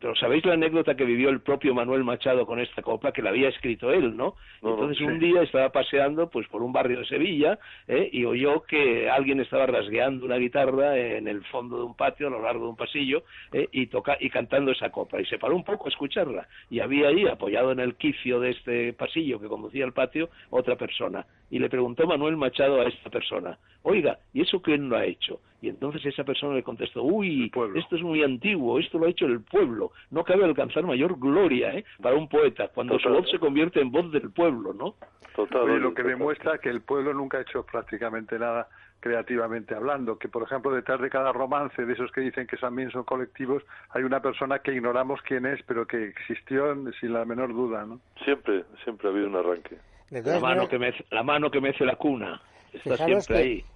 pero 0.00 0.16
¿sabéis 0.16 0.44
la 0.46 0.54
anécdota 0.54 0.94
que 0.94 1.04
vivió 1.04 1.28
el 1.28 1.40
propio 1.42 1.74
Manuel 1.74 2.04
Machado 2.04 2.46
con 2.46 2.58
esta 2.58 2.80
copla? 2.80 3.12
Que 3.12 3.20
la 3.20 3.30
había 3.30 3.50
escrito 3.50 3.92
él, 3.92 4.16
¿no? 4.16 4.34
Entonces 4.62 5.00
un 5.06 5.18
día 5.18 5.42
estaba 5.42 5.68
paseando 5.68 6.30
pues 6.30 6.48
por 6.48 6.62
un 6.62 6.72
barrio 6.72 7.00
de 7.00 7.06
Sevilla 7.06 7.58
¿eh? 7.86 8.08
y 8.10 8.24
oyó 8.24 8.62
que 8.62 9.10
alguien 9.10 9.40
estaba 9.40 9.66
rasgueando 9.66 10.24
una 10.24 10.36
guitarra 10.36 10.96
en 10.96 11.28
el 11.28 11.44
fondo 11.44 11.76
de 11.76 11.84
un 11.84 11.94
patio, 11.94 12.28
a 12.28 12.30
lo 12.30 12.42
largo 12.42 12.64
de 12.64 12.70
un 12.70 12.76
pasillo, 12.76 13.24
¿eh? 13.52 13.68
y, 13.72 13.88
toca 13.88 14.16
y 14.18 14.30
cantando 14.30 14.72
esa 14.72 14.90
copla. 14.90 15.20
Y 15.20 15.26
se 15.26 15.38
paró 15.38 15.54
un 15.54 15.64
poco 15.64 15.86
a 15.86 15.90
escucharla. 15.90 16.48
Y 16.70 16.80
había 16.80 17.08
ahí, 17.08 17.26
apoyado 17.26 17.70
en 17.72 17.80
el 17.80 17.96
quicio 17.96 18.40
de 18.40 18.50
este 18.50 18.94
pasillo 18.94 19.38
que 19.38 19.48
conducía 19.48 19.84
al 19.84 19.92
patio, 19.92 20.30
otra 20.48 20.76
persona. 20.76 21.26
Y 21.50 21.58
le 21.58 21.68
preguntó 21.68 22.06
Manuel 22.06 22.38
Machado 22.38 22.80
a 22.80 22.88
esta 22.88 23.10
persona, 23.10 23.58
oiga, 23.82 24.18
¿y 24.32 24.40
eso 24.40 24.62
quién 24.62 24.88
lo 24.88 24.96
ha 24.96 25.04
hecho? 25.04 25.40
Y 25.62 25.68
entonces 25.68 26.04
esa 26.06 26.24
persona 26.24 26.54
le 26.54 26.62
contestó, 26.62 27.02
uy, 27.02 27.50
esto 27.74 27.96
es 27.96 28.02
muy 28.02 28.22
antiguo, 28.22 28.78
esto 28.78 28.98
lo 28.98 29.06
ha 29.06 29.10
hecho 29.10 29.26
el 29.26 29.40
pueblo. 29.42 29.92
No 30.10 30.24
cabe 30.24 30.44
alcanzar 30.44 30.84
mayor 30.84 31.18
gloria 31.18 31.74
¿eh? 31.74 31.84
para 32.02 32.16
un 32.16 32.28
poeta 32.28 32.68
cuando 32.68 32.98
su 32.98 33.08
voz 33.08 33.30
se 33.30 33.38
convierte 33.38 33.80
en 33.80 33.90
voz 33.90 34.10
del 34.10 34.30
pueblo, 34.30 34.72
¿no? 34.72 34.94
Total. 35.36 35.80
lo 35.80 35.94
que 35.94 36.02
demuestra 36.02 36.58
que 36.58 36.68
el 36.68 36.80
pueblo 36.82 37.14
nunca 37.14 37.38
ha 37.38 37.42
hecho 37.42 37.64
prácticamente 37.64 38.38
nada 38.38 38.68
creativamente 39.00 39.74
hablando, 39.74 40.18
que 40.18 40.28
por 40.28 40.42
ejemplo 40.42 40.72
detrás 40.72 41.00
de 41.00 41.08
cada 41.08 41.32
romance 41.32 41.84
de 41.84 41.92
esos 41.92 42.12
que 42.12 42.20
dicen 42.20 42.46
que 42.46 42.56
también 42.56 42.90
son 42.90 43.04
colectivos 43.04 43.62
hay 43.90 44.02
una 44.02 44.20
persona 44.20 44.58
que 44.58 44.72
ignoramos 44.72 45.20
quién 45.22 45.46
es, 45.46 45.60
pero 45.66 45.86
que 45.86 46.04
existió 46.04 46.74
sin 47.00 47.12
la 47.12 47.24
menor 47.24 47.54
duda, 47.54 47.86
¿no? 47.86 48.00
Siempre, 48.24 48.64
siempre 48.84 49.08
ha 49.08 49.10
habido 49.10 49.28
un 49.28 49.36
arranque. 49.36 49.78
La 50.10 50.40
mano, 50.40 50.68
que 50.68 50.78
me, 50.78 50.92
la 51.10 51.22
mano 51.22 51.50
que 51.50 51.60
mece 51.60 51.84
la 51.84 51.94
cuna. 51.96 52.40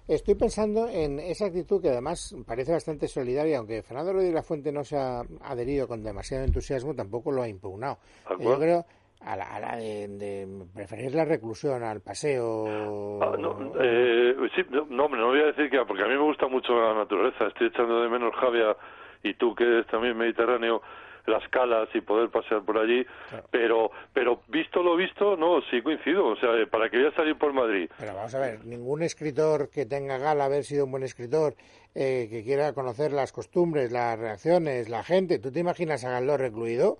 Estoy 0.07 0.35
pensando 0.35 0.87
en 0.87 1.19
esa 1.19 1.47
actitud 1.47 1.81
que 1.81 1.89
además 1.89 2.35
parece 2.45 2.71
bastante 2.71 3.07
solidaria, 3.07 3.57
aunque 3.57 3.81
Fernando 3.81 4.13
Rodríguez 4.13 4.35
La 4.35 4.43
Fuente 4.43 4.71
no 4.71 4.83
se 4.83 4.97
ha 4.97 5.21
adherido 5.41 5.87
con 5.87 6.03
demasiado 6.03 6.43
entusiasmo, 6.43 6.93
tampoco 6.93 7.31
lo 7.31 7.41
ha 7.41 7.47
impugnado. 7.47 7.97
Yo 8.39 8.59
creo 8.59 8.85
a 9.21 9.35
la, 9.35 9.75
de, 9.77 10.47
preferir 10.73 11.15
la 11.15 11.25
reclusión 11.25 11.81
al 11.83 12.01
paseo. 12.01 13.19
Ah, 13.21 13.35
no, 13.37 13.73
eh, 13.79 14.35
sí, 14.55 14.61
no, 14.69 14.85
no, 14.89 15.07
no 15.09 15.27
voy 15.27 15.39
a 15.39 15.45
decir 15.47 15.69
que, 15.69 15.83
porque 15.85 16.03
a 16.03 16.07
mí 16.07 16.13
me 16.13 16.23
gusta 16.23 16.47
mucho 16.47 16.79
la 16.79 16.93
naturaleza. 16.93 17.47
Estoy 17.47 17.67
echando 17.67 18.01
de 18.01 18.09
menos 18.09 18.35
Javier 18.35 18.77
y 19.23 19.33
tú 19.33 19.55
que 19.55 19.63
eres 19.63 19.87
también 19.87 20.15
mediterráneo 20.15 20.81
las 21.27 21.47
calas 21.49 21.89
y 21.93 22.01
poder 22.01 22.29
pasear 22.29 22.63
por 22.63 22.77
allí, 22.77 23.05
pero 23.51 23.91
pero 24.13 24.41
visto 24.47 24.83
lo 24.83 24.95
visto, 24.95 25.35
no, 25.35 25.61
sí 25.69 25.81
coincido, 25.81 26.27
o 26.27 26.35
sea, 26.35 26.49
para 26.69 26.89
que 26.89 26.97
voy 26.97 27.07
a 27.07 27.15
salir 27.15 27.37
por 27.37 27.53
Madrid. 27.53 27.89
Pero 27.97 28.13
vamos 28.13 28.35
a 28.35 28.39
ver, 28.39 28.65
ningún 28.65 29.03
escritor 29.03 29.69
que 29.69 29.85
tenga 29.85 30.17
gala 30.17 30.45
haber 30.45 30.63
sido 30.63 30.85
un 30.85 30.91
buen 30.91 31.03
escritor, 31.03 31.55
eh, 31.93 32.27
que 32.29 32.43
quiera 32.43 32.73
conocer 32.73 33.11
las 33.11 33.31
costumbres, 33.31 33.91
las 33.91 34.19
reacciones, 34.19 34.89
la 34.89 35.03
gente, 35.03 35.39
¿tú 35.39 35.51
te 35.51 35.59
imaginas 35.59 36.03
a 36.05 36.11
Galdós 36.11 36.39
recluido? 36.39 36.97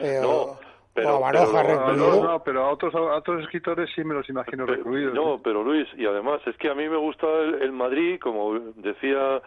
Eh, 0.00 0.20
no. 0.22 0.58
pero, 0.94 1.16
a 1.16 1.18
Baroja 1.18 1.62
recluido. 1.62 2.22
No, 2.22 2.42
pero 2.42 2.64
a 2.64 2.70
otros, 2.70 2.94
a 2.94 3.16
otros 3.16 3.42
escritores 3.42 3.90
sí 3.94 4.04
me 4.04 4.14
los 4.14 4.28
imagino 4.28 4.66
recluidos. 4.66 5.14
No, 5.14 5.40
pero 5.42 5.62
Luis, 5.62 5.88
y 5.96 6.06
además 6.06 6.40
es 6.46 6.56
que 6.56 6.68
a 6.70 6.74
mí 6.74 6.88
me 6.88 6.96
gusta 6.96 7.26
el 7.60 7.72
Madrid, 7.72 8.18
como 8.20 8.58
decía 8.76 9.40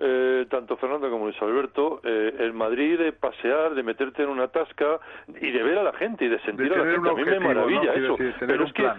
eh, 0.00 0.46
tanto 0.48 0.76
Fernando 0.76 1.10
como 1.10 1.24
Luis 1.24 1.40
Alberto, 1.42 2.00
eh, 2.04 2.34
el 2.38 2.52
Madrid 2.52 2.98
de 2.98 3.12
pasear, 3.12 3.74
de 3.74 3.82
meterte 3.82 4.22
en 4.22 4.28
una 4.28 4.48
tasca 4.48 5.00
y 5.40 5.50
de 5.50 5.62
ver 5.62 5.78
a 5.78 5.82
la 5.82 5.92
gente 5.92 6.24
y 6.24 6.28
de 6.28 6.38
sentir 6.40 6.72
a 6.72 6.78
la 6.78 6.92
gente. 6.92 7.08
A 7.08 7.14
mí 7.14 7.24
me 7.24 7.40
maravilla 7.40 7.94
eso. 7.94 8.16
pero, 8.38 8.64
es 8.64 8.72
que, 8.72 8.90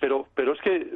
pero, 0.00 0.26
pero 0.34 0.52
es 0.52 0.60
que 0.60 0.90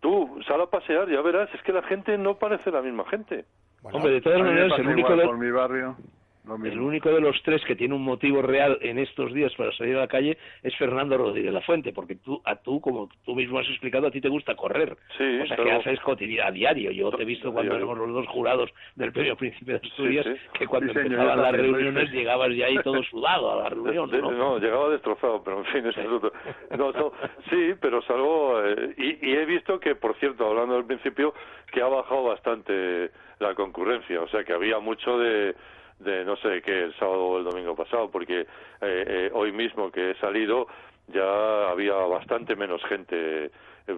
tú 0.00 0.38
sal 0.46 0.60
a 0.60 0.66
pasear, 0.66 1.08
ya 1.08 1.22
verás, 1.22 1.48
es 1.54 1.62
que 1.62 1.72
la 1.72 1.82
gente 1.82 2.18
no 2.18 2.38
parece 2.38 2.70
la 2.70 2.82
misma 2.82 3.04
gente. 3.06 3.44
Hombre, 3.82 4.12
de 4.12 4.20
todas 4.20 4.40
maneras, 4.40 4.78
el 4.78 4.88
único... 4.88 5.08
Por 5.08 5.38
mi 5.38 5.50
barrio 5.50 5.96
el 6.44 6.80
único 6.80 7.10
de 7.10 7.20
los 7.20 7.42
tres 7.42 7.64
que 7.64 7.74
tiene 7.74 7.94
un 7.94 8.02
motivo 8.02 8.42
real 8.42 8.78
en 8.82 8.98
estos 8.98 9.32
días 9.32 9.52
para 9.54 9.72
salir 9.72 9.96
a 9.96 10.00
la 10.00 10.08
calle 10.08 10.36
es 10.62 10.76
Fernando 10.76 11.16
Rodríguez 11.16 11.52
La 11.52 11.62
Fuente, 11.62 11.92
porque 11.92 12.16
tú, 12.16 12.40
a 12.44 12.56
tú, 12.56 12.80
como 12.80 13.08
tú 13.24 13.34
mismo 13.34 13.58
has 13.58 13.68
explicado, 13.68 14.08
a 14.08 14.10
ti 14.10 14.20
te 14.20 14.28
gusta 14.28 14.54
correr. 14.54 14.96
Sí, 15.16 15.40
o 15.42 15.46
sea, 15.46 15.56
que 15.56 15.72
haces 15.72 16.00
cotidiano 16.00 16.48
a 16.48 16.52
diario. 16.52 16.90
Yo 16.90 17.10
te 17.12 17.22
he 17.22 17.26
visto 17.26 17.52
cuando 17.52 17.74
éramos 17.76 17.96
los 17.96 18.12
dos 18.12 18.26
jurados 18.28 18.70
del 18.94 19.12
premio 19.12 19.36
Príncipe 19.36 19.72
de 19.72 19.88
Asturias, 19.88 20.26
que 20.52 20.66
cuando 20.66 20.92
empezaban 20.92 21.40
las 21.40 21.52
reuniones 21.52 22.10
llegabas 22.10 22.54
ya 22.54 22.66
ahí 22.66 22.76
todo 22.82 23.02
sudado 23.04 23.52
a 23.52 23.62
la 23.62 23.68
reunión, 23.70 24.10
¿no? 24.10 24.30
no, 24.30 24.58
llegaba 24.58 24.90
destrozado, 24.90 25.42
pero 25.42 25.58
en 25.60 25.64
fin, 25.66 25.86
es 25.86 25.96
otro. 25.96 26.32
No, 26.76 26.92
no, 26.92 27.12
sí, 27.50 27.74
pero 27.80 28.02
salgo... 28.02 28.60
Eh, 28.64 28.94
y, 28.96 29.30
y 29.30 29.32
he 29.36 29.44
visto 29.44 29.78
que, 29.78 29.94
por 29.94 30.16
cierto, 30.16 30.46
hablando 30.46 30.74
del 30.74 30.84
principio, 30.84 31.32
que 31.72 31.80
ha 31.80 31.86
bajado 31.86 32.24
bastante 32.24 33.10
la 33.38 33.54
concurrencia, 33.54 34.20
o 34.20 34.28
sea, 34.28 34.44
que 34.44 34.52
había 34.52 34.78
mucho 34.80 35.18
de 35.18 35.54
de 35.98 36.24
no 36.24 36.36
sé 36.36 36.60
qué 36.64 36.84
el 36.84 36.94
sábado 36.96 37.24
o 37.24 37.38
el 37.38 37.44
domingo 37.44 37.74
pasado, 37.74 38.10
porque 38.10 38.40
eh, 38.40 38.46
eh, 38.80 39.30
hoy 39.32 39.52
mismo 39.52 39.90
que 39.90 40.10
he 40.10 40.14
salido 40.20 40.66
ya 41.08 41.70
había 41.70 41.94
bastante 41.94 42.56
menos 42.56 42.82
gente 42.88 43.46
eh, 43.46 43.50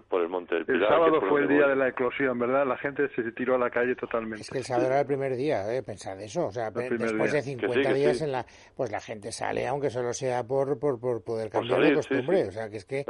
por 0.08 0.22
el 0.22 0.28
Monte 0.28 0.56
del 0.56 0.66
Pilar. 0.66 0.82
El 0.82 0.88
sábado 0.88 1.20
fue 1.28 1.42
el 1.42 1.48
día 1.48 1.68
de 1.68 1.76
la 1.76 1.88
eclosión, 1.88 2.38
¿verdad? 2.38 2.66
La 2.66 2.76
gente 2.76 3.08
se 3.14 3.30
tiró 3.32 3.54
a 3.54 3.58
la 3.58 3.70
calle 3.70 3.94
totalmente. 3.94 4.42
Es 4.42 4.50
que 4.50 4.58
el 4.58 4.64
sábado 4.64 4.88
era 4.88 5.00
el 5.00 5.06
primer 5.06 5.36
día, 5.36 5.72
¿eh? 5.72 5.82
Pensad 5.82 6.20
eso. 6.20 6.46
O 6.46 6.50
sea, 6.50 6.70
después 6.70 7.32
de 7.32 7.42
50 7.42 7.92
días 7.94 8.20
en 8.22 8.32
la, 8.32 8.44
pues 8.76 8.90
la 8.90 9.00
gente 9.00 9.30
sale, 9.30 9.66
aunque 9.66 9.90
solo 9.90 10.12
sea 10.12 10.42
por, 10.44 10.78
por, 10.78 10.98
por 10.98 11.22
poder 11.22 11.50
cambiar 11.50 11.80
de 11.80 11.94
costumbre. 11.94 12.48
O 12.48 12.52
sea, 12.52 12.68
que 12.68 12.78
es 12.78 12.84
que... 12.84 13.04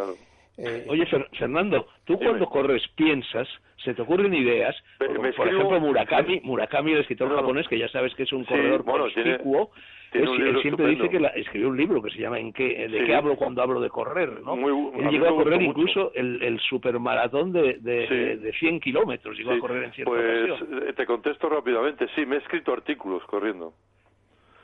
Eh, 0.59 0.87
Oye, 0.89 1.07
Fernando, 1.39 1.89
tú 2.05 2.19
cuando 2.19 2.47
corres 2.47 2.83
piensas, 2.95 3.49
se 3.85 3.95
te 3.95 4.03
ocurren 4.03 4.35
ideas, 4.35 4.75
por, 4.99 5.49
ejemplo 5.49 5.81
Murakami, 5.81 6.41
Murakami, 6.43 6.93
el 6.93 7.01
escritor 7.01 7.35
japonés, 7.35 7.69
que 7.69 7.79
ya 7.79 7.89
sabes 7.89 8.15
que 8.15 8.23
es 8.23 8.33
un 8.33 8.45
corredor 8.45 8.85
conspicuo, 8.85 9.71
él 10.13 10.59
siempre 10.63 10.87
dice 10.89 11.09
que 11.09 11.31
escribió 11.37 11.69
un 11.69 11.77
libro 11.77 12.03
que 12.03 12.11
se 12.11 12.19
llama 12.19 12.39
¿En 12.39 12.53
qué, 12.53 12.89
¿De 12.89 13.05
qué 13.05 13.15
hablo 13.15 13.37
cuando 13.37 13.63
hablo 13.63 13.81
de 13.81 13.91
correr? 13.91 14.41
¿no? 14.41 14.55
él 14.55 15.11
llegó 15.11 15.27
a 15.27 15.35
correr 15.35 15.61
incluso 15.63 16.13
el, 16.15 16.43
el 16.43 16.61
supermaratón 16.61 17.53
de, 17.53 17.75
de, 17.81 18.37
de 18.39 18.53
100 18.53 18.81
kilómetros, 18.81 19.37
llegó 19.37 19.53
a 19.53 19.59
correr 19.59 19.85
en 19.85 19.93
cierta 19.93 20.11
Pues 20.11 20.61
eh, 20.89 20.93
te 20.95 21.07
contesto 21.07 21.49
rápidamente, 21.49 22.07
sí, 22.15 22.25
me 22.25 22.37
he 22.37 22.39
escrito 22.39 22.73
artículos 22.73 23.23
corriendo. 23.25 23.75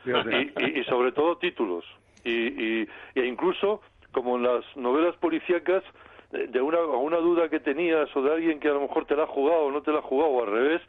Y, 0.04 0.80
y, 0.80 0.84
sobre 0.84 1.12
todo 1.12 1.36
títulos. 1.36 1.84
Y, 2.24 2.30
y, 2.30 2.88
e 3.14 3.26
incluso 3.26 3.82
como 4.12 4.36
en 4.36 4.44
las 4.44 4.64
novelas 4.76 5.16
policíacas, 5.16 5.82
de 6.30 6.62
una, 6.62 6.80
una 6.80 7.18
duda 7.18 7.48
que 7.50 7.60
tenías 7.60 8.08
o 8.16 8.22
de 8.22 8.32
alguien 8.32 8.58
que 8.58 8.68
a 8.68 8.72
lo 8.72 8.80
mejor 8.80 9.04
te 9.04 9.14
la 9.14 9.24
ha 9.24 9.26
jugado 9.26 9.64
o 9.64 9.70
no 9.70 9.82
te 9.82 9.92
la 9.92 9.98
ha 9.98 10.02
jugado 10.02 10.30
o 10.30 10.42
al 10.42 10.50
revés, 10.50 10.82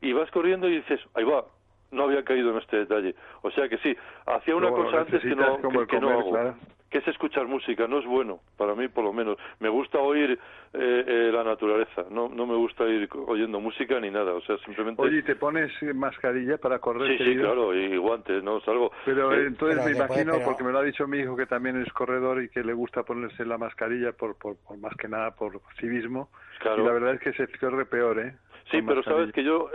y 0.00 0.12
vas 0.12 0.30
corriendo 0.30 0.68
y 0.68 0.76
dices, 0.76 1.00
ahí 1.14 1.24
va, 1.24 1.44
no 1.90 2.04
había 2.04 2.24
caído 2.24 2.50
en 2.50 2.58
este 2.58 2.78
detalle. 2.78 3.14
O 3.42 3.50
sea 3.50 3.68
que 3.68 3.78
sí, 3.78 3.96
hacía 4.26 4.56
una 4.56 4.70
cosa 4.70 5.00
antes 5.00 5.22
que 5.22 5.34
no, 5.34 5.86
que, 5.86 6.00
no 6.00 6.10
hago 6.10 6.54
que 6.90 6.98
es 6.98 7.08
escuchar 7.08 7.46
música, 7.46 7.86
no 7.86 7.98
es 7.98 8.06
bueno, 8.06 8.40
para 8.56 8.74
mí 8.74 8.88
por 8.88 9.04
lo 9.04 9.12
menos. 9.12 9.36
Me 9.60 9.68
gusta 9.68 9.98
oír 9.98 10.38
eh, 10.72 11.04
eh, 11.06 11.30
la 11.32 11.44
naturaleza, 11.44 12.06
no, 12.10 12.28
no 12.28 12.46
me 12.46 12.56
gusta 12.56 12.84
ir 12.84 13.08
oyendo 13.26 13.60
música 13.60 14.00
ni 14.00 14.10
nada, 14.10 14.32
o 14.32 14.40
sea, 14.40 14.56
simplemente... 14.58 15.02
Oye, 15.02 15.22
¿te 15.22 15.36
pones 15.36 15.70
mascarilla 15.94 16.56
para 16.56 16.78
correr? 16.78 17.18
Sí, 17.18 17.24
sí, 17.24 17.36
claro, 17.36 17.74
y 17.74 17.96
guantes, 17.96 18.42
¿no? 18.42 18.60
Salgo... 18.60 18.90
Pero 19.04 19.32
eh, 19.32 19.46
entonces 19.46 19.84
me 19.84 19.92
imagino, 19.92 20.34
porque 20.44 20.64
me 20.64 20.72
lo 20.72 20.78
ha 20.78 20.82
dicho 20.82 21.06
mi 21.06 21.18
hijo 21.18 21.36
que 21.36 21.46
también 21.46 21.80
es 21.82 21.92
corredor 21.92 22.42
y 22.42 22.48
que 22.48 22.62
le 22.62 22.72
gusta 22.72 23.02
ponerse 23.02 23.44
la 23.44 23.58
mascarilla 23.58 24.12
por, 24.12 24.38
por, 24.38 24.56
más 24.78 24.94
que 24.96 25.08
nada 25.08 25.34
por 25.34 25.60
civismo, 25.78 26.30
claro. 26.60 26.82
y 26.82 26.86
la 26.86 26.92
verdad 26.92 27.14
es 27.14 27.20
que 27.20 27.32
se 27.32 27.46
corre 27.58 27.84
peor, 27.84 28.18
¿eh? 28.18 28.34
Sí, 28.70 28.82
pero 28.82 29.02
sabes 29.02 29.32
que 29.32 29.42
yo, 29.42 29.70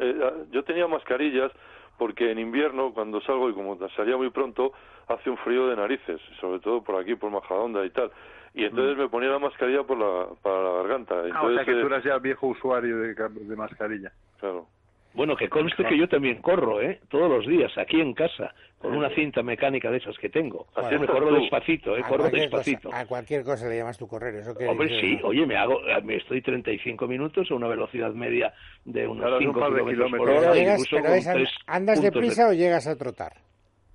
yo 0.51 0.63
tenía 0.63 0.87
mascarillas 0.87 1.51
porque 1.97 2.31
en 2.31 2.39
invierno, 2.39 2.93
cuando 2.93 3.21
salgo 3.21 3.49
y 3.49 3.53
como 3.53 3.77
salía 3.89 4.17
muy 4.17 4.29
pronto, 4.29 4.73
hace 5.07 5.29
un 5.29 5.37
frío 5.37 5.67
de 5.67 5.75
narices, 5.75 6.21
sobre 6.39 6.59
todo 6.59 6.83
por 6.83 6.95
aquí, 6.99 7.15
por 7.15 7.31
Majadonda 7.31 7.85
y 7.85 7.89
tal. 7.89 8.11
Y 8.53 8.65
entonces 8.65 8.95
mm. 8.97 8.99
me 9.01 9.09
ponía 9.09 9.29
la 9.29 9.39
mascarilla 9.39 9.83
por 9.83 9.97
la, 9.97 10.27
para 10.41 10.63
la 10.63 10.71
garganta. 10.77 11.15
Entonces, 11.15 11.35
ah, 11.35 11.45
o 11.45 11.53
sea 11.55 11.65
que 11.65 11.73
tú 11.73 11.87
eras 11.87 12.03
ya 12.03 12.17
viejo 12.19 12.47
usuario 12.47 12.99
de, 12.99 13.15
de 13.15 13.55
mascarilla. 13.55 14.11
Claro. 14.39 14.67
Bueno, 15.13 15.35
que 15.35 15.47
conste 15.47 15.83
que 15.83 15.97
yo 15.97 16.07
también 16.07 16.41
corro, 16.41 16.81
¿eh? 16.81 16.99
Todos 17.09 17.29
los 17.29 17.47
días, 17.47 17.71
aquí 17.77 18.01
en 18.01 18.13
casa, 18.13 18.53
con 18.79 18.95
una 18.95 19.09
cinta 19.13 19.43
mecánica 19.43 19.91
de 19.91 19.97
esas 19.97 20.17
que 20.17 20.29
tengo. 20.29 20.67
Así 20.75 20.95
me 20.95 21.07
corro 21.07 21.31
despacito, 21.33 21.95
¿eh? 21.95 22.03
Corro 22.07 22.29
despacito. 22.29 22.89
a 22.93 23.05
cualquier 23.05 23.43
cosa 23.43 23.67
le 23.67 23.77
llamas 23.77 23.97
tu 23.97 24.07
correr, 24.07 24.35
¿eso 24.35 24.55
que 24.55 24.67
Hombre, 24.67 24.99
sí, 24.99 25.19
oye, 25.23 25.45
me 25.45 25.55
hago, 25.55 25.79
me 26.03 26.17
estoy 26.17 26.41
35 26.41 27.07
minutos 27.07 27.49
a 27.49 27.55
una 27.55 27.67
velocidad 27.67 28.11
media 28.11 28.53
de 28.85 29.07
unos 29.07 29.39
5 29.39 29.53
kilómetros 29.53 30.11
por 30.11 30.29
hora. 30.29 30.51
Pero 30.51 31.45
¿Andas 31.67 32.01
deprisa 32.01 32.49
o 32.49 32.53
llegas 32.53 32.87
a 32.87 32.97
trotar? 32.97 33.33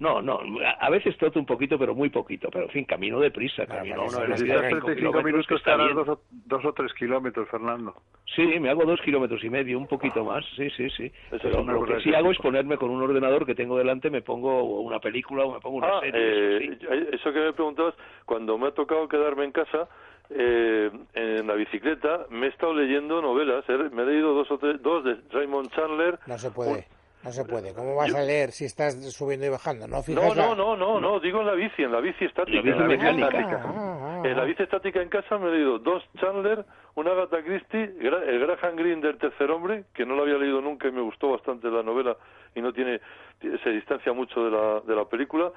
No, 0.00 0.22
no, 0.22 0.40
a 0.78 0.90
veces 0.90 1.16
troto 1.16 1.40
un 1.40 1.46
poquito, 1.46 1.76
pero 1.76 1.92
muy 1.92 2.08
poquito. 2.08 2.50
Pero, 2.52 2.66
en 2.66 2.70
fin, 2.70 2.84
camino 2.84 3.18
deprisa, 3.18 3.66
camino 3.66 4.02
a 4.02 4.04
una 4.04 4.20
velocidad 4.20 4.62
de 4.62 4.68
35 4.68 5.22
minutos 5.22 5.50
estarás 5.50 5.94
dos 5.94 6.08
o, 6.08 6.20
dos 6.30 6.64
o 6.64 6.72
tres 6.72 6.94
kilómetros, 6.94 7.48
Fernando. 7.48 7.94
Sí, 8.36 8.46
me 8.60 8.70
hago 8.70 8.84
dos 8.84 9.00
kilómetros 9.00 9.42
y 9.42 9.50
medio, 9.50 9.76
un 9.76 9.88
poquito 9.88 10.24
más, 10.24 10.44
sí, 10.56 10.70
sí, 10.70 10.88
sí. 10.90 11.10
Pero 11.30 11.64
lo 11.64 11.84
que 11.84 12.00
sí 12.00 12.14
hago 12.14 12.30
es 12.30 12.38
ponerme 12.38 12.76
con 12.76 12.90
un 12.90 13.02
ordenador 13.02 13.44
que 13.44 13.56
tengo 13.56 13.76
delante, 13.76 14.08
me 14.08 14.22
pongo 14.22 14.80
una 14.80 15.00
película 15.00 15.44
o 15.44 15.54
me 15.54 15.60
pongo 15.60 15.78
una 15.78 15.88
ah, 15.88 16.00
serie. 16.00 16.20
Eh, 16.20 16.78
eh, 16.80 17.08
eso, 17.14 17.32
que 17.32 17.40
me 17.40 17.52
preguntabas, 17.52 17.94
cuando 18.24 18.56
me 18.56 18.68
ha 18.68 18.70
tocado 18.70 19.08
quedarme 19.08 19.44
en 19.44 19.52
casa, 19.52 19.88
eh, 20.30 20.90
en 21.14 21.46
la 21.46 21.54
bicicleta, 21.54 22.26
me 22.30 22.46
he 22.46 22.48
estado 22.50 22.74
leyendo 22.74 23.20
novelas. 23.20 23.64
Me 23.68 24.02
he 24.02 24.06
leído 24.06 24.34
dos 24.34 24.50
o 24.52 24.58
tres, 24.58 24.80
dos 24.80 25.02
de 25.02 25.16
Raymond 25.30 25.70
Chandler. 25.70 26.18
No 26.26 26.38
se 26.38 26.50
puede. 26.50 26.86
No 27.25 27.32
se 27.32 27.44
puede. 27.44 27.75
¿Cómo 27.75 27.96
vas 27.96 28.14
a 28.14 28.22
leer 28.22 28.52
si 28.52 28.64
estás 28.64 28.94
subiendo 29.12 29.46
y 29.46 29.48
bajando? 29.48 29.88
No, 29.88 30.02
no, 30.06 30.34
no, 30.34 30.54
no, 30.54 30.76
no, 30.76 31.00
no, 31.00 31.20
digo 31.20 31.40
en 31.40 31.46
la 31.46 31.54
bici, 31.54 31.82
en 31.82 31.92
la 31.92 32.00
bici 32.00 32.25
estática. 32.25 32.62
La 32.62 32.62
bici 32.62 32.82
mecánica. 32.84 33.62
Ah, 33.64 34.20
ah, 34.22 34.22
en 34.25 34.37
la 34.37 34.42
ah. 34.42 34.46
bici 34.46 34.62
estática 34.62 35.02
en 35.02 35.08
casa 35.08 35.37
me 35.37 35.48
he 35.48 35.52
leído 35.52 35.78
dos 35.80 36.02
Chandler, 36.20 36.64
una 36.94 37.10
Agatha 37.10 37.42
Christie, 37.42 37.92
el 38.00 38.38
Graham 38.38 38.76
Greene 38.76 39.02
del 39.02 39.18
tercer 39.18 39.50
hombre, 39.50 39.84
que 39.94 40.06
no 40.06 40.14
lo 40.14 40.22
había 40.22 40.38
leído 40.38 40.60
nunca 40.60 40.88
y 40.88 40.92
me 40.92 41.00
gustó 41.00 41.32
bastante 41.32 41.68
la 41.68 41.82
novela 41.82 42.16
y 42.54 42.60
no 42.60 42.72
tiene, 42.72 43.00
se 43.40 43.70
distancia 43.70 44.12
mucho 44.12 44.44
de 44.44 44.50
la, 44.52 44.80
de 44.80 44.94
la 44.94 45.04
película. 45.04 45.50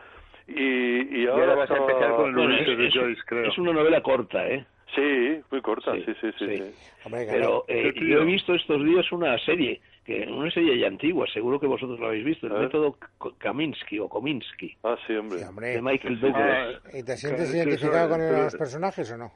Y, 0.47 1.21
y 1.21 1.27
ahora, 1.27 1.53
vas 1.53 1.69
a 1.69 1.77
empezar 1.77 2.15
con 2.15 2.29
el 2.29 2.35
bueno, 2.35 2.55
de 2.55 2.91
Joyce, 2.91 3.21
creo. 3.25 3.49
Es 3.49 3.57
una 3.59 3.71
novela 3.71 4.01
corta, 4.01 4.47
¿eh? 4.47 4.65
Sí, 4.95 5.39
muy 5.49 5.61
corta, 5.61 5.93
sí, 5.93 6.13
sí, 6.19 6.31
sí. 6.37 6.73
Pero 7.09 7.63
eh, 7.67 7.93
yo 7.95 8.21
he 8.21 8.25
visto 8.25 8.53
estos 8.53 8.83
días 8.83 9.09
una 9.11 9.37
serie 9.39 9.79
que 10.11 10.31
una 10.31 10.51
serie 10.51 10.77
ya 10.77 10.87
antigua, 10.87 11.25
seguro 11.33 11.59
que 11.59 11.67
vosotros 11.67 11.99
lo 11.99 12.07
habéis 12.07 12.25
visto, 12.25 12.47
el 12.47 12.53
método 12.53 12.97
Kaminsky 13.37 13.99
o 13.99 14.09
Kominsky. 14.09 14.75
Ah, 14.83 14.95
sí, 15.07 15.15
hombre. 15.15 15.39
De 15.39 15.81
Michael 15.81 16.19
Douglas. 16.19 16.81
Ah, 16.85 16.89
¿Y 16.93 17.03
te 17.03 17.17
sientes 17.17 17.53
identificado 17.53 18.09
con 18.09 18.19
los 18.19 18.55
personajes 18.55 19.11
o 19.11 19.17
no? 19.17 19.31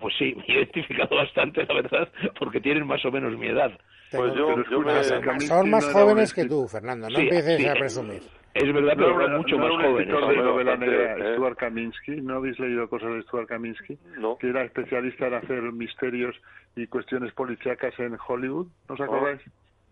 Pues 0.00 0.14
sí, 0.18 0.34
me 0.36 0.44
he 0.46 0.58
identificado 0.58 1.16
bastante, 1.16 1.64
la 1.64 1.74
verdad, 1.74 2.08
porque 2.38 2.60
tienen 2.60 2.86
más 2.86 3.04
o 3.04 3.10
menos 3.10 3.36
mi 3.38 3.48
edad. 3.48 3.72
Pues 4.10 4.32
yo, 4.34 4.54
yo 4.70 4.80
me... 4.80 5.40
Son 5.40 5.70
más 5.70 5.92
jóvenes 5.92 6.32
que 6.32 6.44
tú, 6.44 6.68
Fernando, 6.68 7.08
no 7.08 7.18
empieces 7.18 7.66
a 7.66 7.74
presumir. 7.74 8.22
Es 8.54 8.72
verdad, 8.72 8.92
pero 8.96 9.28
no, 9.28 9.38
mucho 9.38 9.58
más 9.58 9.70
jóvenes. 9.70 10.06
de 10.06 10.36
novela 10.36 10.76
negra, 10.76 11.16
¿eh? 11.16 11.34
Stuart 11.34 11.58
Kaminsky, 11.58 12.20
¿no 12.20 12.36
habéis 12.36 12.56
leído 12.60 12.88
cosas 12.88 13.12
de 13.14 13.22
Stuart 13.22 13.48
Kaminsky? 13.48 13.98
No. 14.16 14.38
Que 14.38 14.50
era 14.50 14.62
especialista 14.62 15.26
en 15.26 15.34
hacer 15.34 15.60
misterios 15.72 16.36
y 16.76 16.86
cuestiones 16.86 17.32
policíacas 17.32 17.98
en 17.98 18.16
Hollywood, 18.24 18.68
¿no 18.88 18.94
os 18.94 19.00
acordáis? 19.00 19.40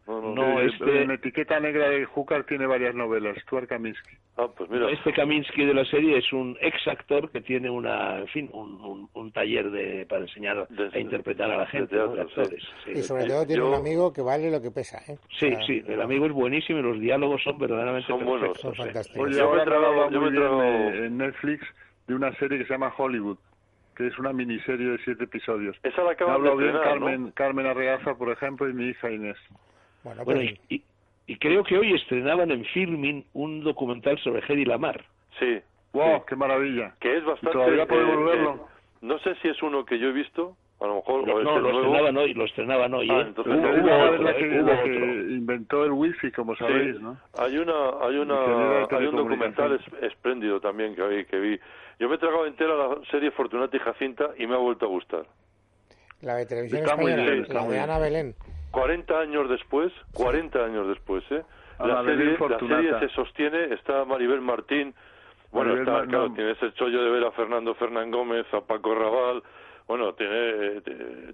No, 0.07 0.21
no, 0.21 0.35
no 0.35 0.61
este... 0.61 1.03
En 1.03 1.11
etiqueta 1.13 1.61
negra 1.61 1.89
de 1.89 2.05
Júcar 2.05 2.45
tiene 2.45 2.67
varias 2.67 2.95
novelas, 2.95 3.37
Stuart 3.43 3.69
Kaminsky. 3.69 4.17
Ah, 4.37 4.49
pues 4.57 4.69
mira. 4.69 4.91
Este 4.91 5.13
Kaminsky 5.13 5.65
de 5.65 5.75
la 5.75 5.85
serie 5.85 6.19
es 6.19 6.33
un 6.33 6.57
ex 6.61 6.89
actor 6.89 7.31
que 7.31 7.41
tiene 7.41 7.71
una, 7.71 8.19
en 8.19 8.29
fin, 8.29 8.51
un, 8.53 9.09
un, 9.13 9.33
taller 9.33 9.71
de, 9.71 10.05
para 10.07 10.23
enseñar 10.23 10.67
a 10.93 10.99
interpretar 10.99 11.51
a 11.51 11.59
la 11.59 11.67
gente, 11.67 11.99
actores. 12.01 12.65
Y 12.87 13.03
sobre 13.03 13.27
todo 13.27 13.47
tiene 13.47 13.63
un 13.63 13.75
amigo 13.75 14.13
que 14.13 14.23
vale 14.23 14.51
lo 14.51 14.61
que 14.61 14.71
pesa, 14.71 14.99
¿eh? 15.09 15.19
Sí, 15.39 15.55
sí, 15.67 15.85
el 15.87 16.01
amigo 16.01 16.27
es 16.27 16.33
buenísimo 16.33 16.81
y 16.81 16.83
los 16.83 16.99
diálogos 16.99 17.43
son 17.43 17.59
verdaderamente 17.59 18.09
son 18.09 18.25
buenos, 18.25 18.59
son 18.59 18.75
fantásticos. 18.75 19.29
Oye, 19.29 19.41
ahora 19.41 19.65
trabajaba 19.65 20.11
muy 20.11 20.31
bien 20.31 21.05
en 21.05 21.19
Netflix 21.19 21.65
de 22.09 22.15
una 22.15 22.35
serie 22.37 22.59
que 22.59 22.65
se 22.65 22.73
llama 22.73 22.93
Hollywood 22.97 23.39
que 23.97 24.07
es 24.07 24.19
una 24.19 24.33
miniserie 24.33 24.87
de 24.87 24.99
siete 25.05 25.25
episodios. 25.25 25.77
Esa 25.83 26.03
la 26.03 26.13
acabo 26.13 26.43
de 26.43 26.65
bien 26.65 26.77
Carmen, 26.83 27.31
Carmen 27.33 27.67
Arreaza, 27.67 28.15
por 28.15 28.31
ejemplo, 28.31 28.69
y 28.69 28.73
mi 28.73 28.87
hija 28.87 29.11
Inés. 29.11 29.37
Bueno, 30.05 30.25
pues 30.25 30.59
y, 30.69 30.83
y, 31.27 31.37
creo 31.37 31.63
que 31.65 31.79
hoy 31.79 31.95
estrenaban 31.95 32.51
en 32.51 32.65
Filmin 32.67 33.25
un 33.35 33.63
documental 33.63 34.19
sobre 34.19 34.43
Hedy 34.47 34.65
Lamar. 34.65 35.05
Sí. 35.39 35.61
¡Wow! 35.93 36.25
¡Qué 36.27 36.37
maravilla! 36.37 36.95
Que 37.01 37.19
es 37.19 37.25
bastante... 37.25 37.53
¿Todavía 37.53 37.87
podemos 37.87 38.17
eh, 38.17 38.25
verlo? 38.25 38.55
Eh, 38.55 38.73
no 39.03 39.19
sé 39.21 39.35
si 39.43 39.49
es 39.49 39.63
uno 39.63 39.85
que 39.85 39.99
yo 39.99 40.09
he 40.09 40.13
visto, 40.13 40.57
a 40.81 40.87
lo 40.87 40.97
mejor... 40.97 41.27
No, 41.27 41.43
no 41.43 41.61
lo 41.61 41.71
estrenaban 41.71 42.17
hoy, 42.17 42.35
lo 42.35 42.45
estrenaban 42.45 42.95
hoy. 42.95 43.09
Ah, 43.11 43.19
¿eh? 43.19 43.25
entonces, 43.29 43.55
hubo, 43.55 43.69
hubo, 43.69 44.23
la 44.23 44.35
que, 44.35 44.47
la 44.47 44.83
que 44.83 44.95
inventó 45.31 45.85
el 45.85 45.93
wifi, 45.93 46.33
como 46.33 46.57
sabéis, 46.57 47.01
¿no? 47.01 47.19
Hay 47.39 47.59
una, 47.59 47.91
hay 48.01 48.17
una, 48.17 48.85
hay 48.91 49.07
un 49.07 49.17
documental 49.17 49.79
espléndido 50.01 50.61
también 50.61 50.95
que, 50.97 51.27
que 51.27 51.39
vi. 51.39 51.61
Yo 51.99 52.09
me 52.09 52.17
he 52.17 52.19
tragado 52.19 52.47
entera 52.47 52.75
la 52.75 52.97
serie 53.11 53.31
Fortunata 53.31 53.77
y 53.77 53.81
Jacinta 53.81 54.31
y 54.39 54.47
me 54.47 54.55
ha 54.55 54.59
vuelto 54.59 54.87
a 54.87 54.89
gustar. 54.89 55.27
La 56.23 56.37
de 56.37 56.47
televisión 56.47 56.85
española, 56.85 57.45
la 57.49 57.67
de 57.67 57.81
Ana 57.81 57.99
Belén. 57.99 58.35
40 58.73 59.21
años 59.21 59.49
después, 59.49 59.93
40 60.15 60.65
años 60.65 60.89
después, 60.89 61.23
¿eh? 61.31 61.43
la, 61.79 62.03
serie, 62.05 62.37
la 62.39 62.59
serie 62.59 62.99
se 62.99 63.09
sostiene, 63.11 63.75
está 63.75 64.05
Maribel 64.05 64.41
Martín, 64.41 64.95
bueno, 65.53 65.77
está, 65.77 66.07
claro, 66.07 66.33
tiene 66.33 66.53
ese 66.53 66.73
chollo 66.73 67.05
de 67.05 67.11
ver 67.11 67.25
a 67.25 67.31
Fernando 67.33 67.75
Fernán 67.75 68.11
Gómez, 68.11 68.47
a 68.53 68.63
Paco 68.63 68.95
Raval, 68.95 69.43
bueno, 69.87 70.15
tiene, 70.15 70.81